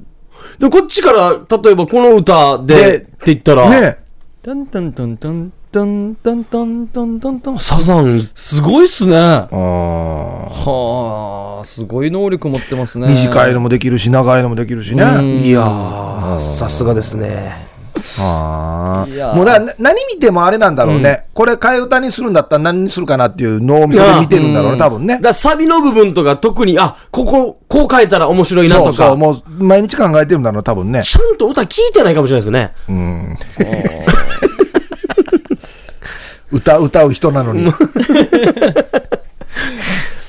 [0.60, 1.38] で、こっちから、例
[1.72, 3.98] えばこの歌で、でって言ったら、ね。
[4.42, 7.20] トントントントントントントントン。
[7.20, 9.16] トントンサザン、すごいっすね。
[9.18, 10.50] あは
[11.62, 13.08] あすごい能力持ってますね。
[13.08, 15.04] 短いのもできるし、長いのもできるしね。
[15.42, 17.73] いやー、さすがですね。
[18.20, 19.36] ああ。
[19.36, 21.26] もうだからな何見てもあれなんだろうね。
[21.34, 25.28] これ替え歌にするんだったら何にするかなっていう脳みそで見てるんだろうね、多分ねだか。
[25.30, 31.04] らサビの部分とか特に、あ、ここ、こう変えたら面白いなとか、そうそう、もう毎日考えてるんだろう、多分ね。
[31.04, 32.74] ちゃんと歌聞いてないかもしれないですね。
[32.90, 33.38] うん。
[36.52, 37.72] 歌、歌う人なのに。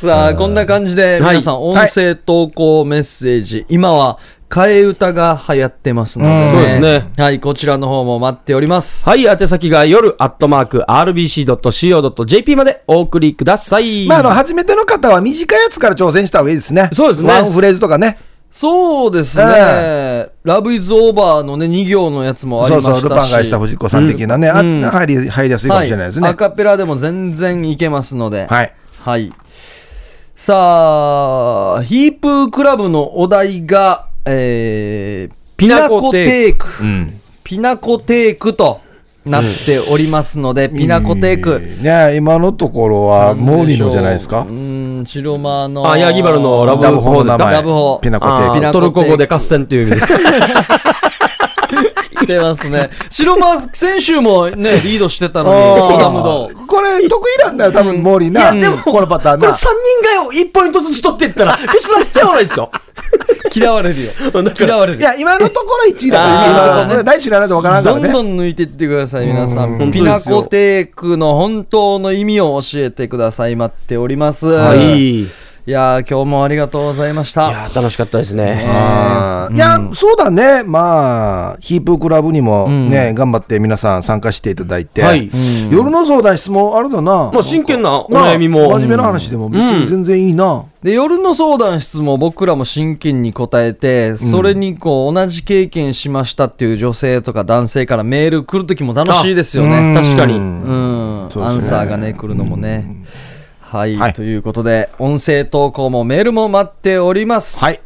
[0.04, 4.18] さあこんな感じで皆さん音声投稿メッセージ今は
[4.54, 14.06] 替え歌が流行ってますので、うんそうですねはいこちらの方も待っておりますはい、宛先が夜アットマーク RBC.CO.JP までお送りください。
[14.06, 16.88] まあ、あの、初めての方は短いやつから挑戦した方がいいですね。
[16.92, 18.18] そうですねワンフレーズとかね。
[18.52, 24.48] そうですね、えラブイズオーバーのね2行のやつもありそうましたしそう、ルパンがした藤子さん的なね。
[24.48, 26.28] あうん入り、入りやすいかもしれないですね。
[26.28, 28.72] アカペラでも全然いけますのではい。
[29.00, 29.32] はい。
[30.36, 36.66] さあ、ヒープークラブのお題が、えー、ピナコテーク。
[37.42, 38.80] ピナコテークと
[39.26, 41.60] なっておりますので、ピナコテーク。
[41.82, 44.40] ね今のところは、モーリーのじゃないですか？
[44.40, 44.44] う。
[44.52, 45.90] ーん、白間の。
[45.90, 48.72] あ、ヤギバルのラブラブホホですかラブホピナコテーク。
[48.72, 50.08] トルコ語で合戦っていう意味です
[52.26, 52.32] か。
[52.32, 52.90] 来てますね。
[53.10, 56.50] 白間、先週もね、 リードしてたのに、ダムド。
[56.66, 58.52] これ得意なんだよ、多分モーリーな。
[58.52, 59.60] いやでもこのパターンこれな3。
[59.60, 62.70] 人が1ポイントずつ取っていったら、リスナー引き合わないですよ。
[63.54, 64.12] 嫌われるよ。
[64.58, 65.02] 嫌われるい。
[65.02, 67.02] や、今のところ1位だからね。
[67.04, 68.08] 来週にならないとわからんからね。
[68.08, 69.90] どんどん抜いていってください、皆さうんん。
[69.92, 73.56] ピナコテークの本当の意味を教えてください。
[73.56, 74.46] 待っております。
[74.46, 75.26] はい。
[75.66, 77.50] いいやー、今日もありがとうございました。
[77.50, 78.62] やー楽しかったですね。
[79.54, 80.62] いや、そうだね。
[80.62, 85.02] まあ、ヒープークラブにもね、頑張って皆さん参加していただいて。
[85.02, 85.30] はい
[85.70, 87.30] 夜の相談質問あるだな。
[87.32, 88.68] まあ真剣なおな悩みも。
[88.72, 90.66] 真面目な話でも別に全然いいな。
[90.82, 99.94] で、夜の相談室も僕らも真剣に答えて、それにこう、同じ経験しましたっていう女性とか男性からメール来るときも楽しいですよね。
[99.94, 100.34] 確かに。
[100.34, 101.22] うん。
[101.22, 103.02] アンサーがね、来るのもね。
[103.74, 107.58] はい、はいということで、音声投稿もメールも待っております。
[107.58, 107.80] はい。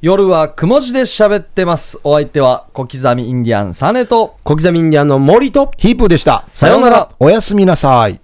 [0.00, 2.00] 夜はくも字で喋ってます。
[2.02, 6.42] お相手は小刻みインディアンサネと、小刻みインディアンの森と、ヒープーでした。
[6.48, 7.08] さようなら。
[7.20, 8.20] おやすみなさい。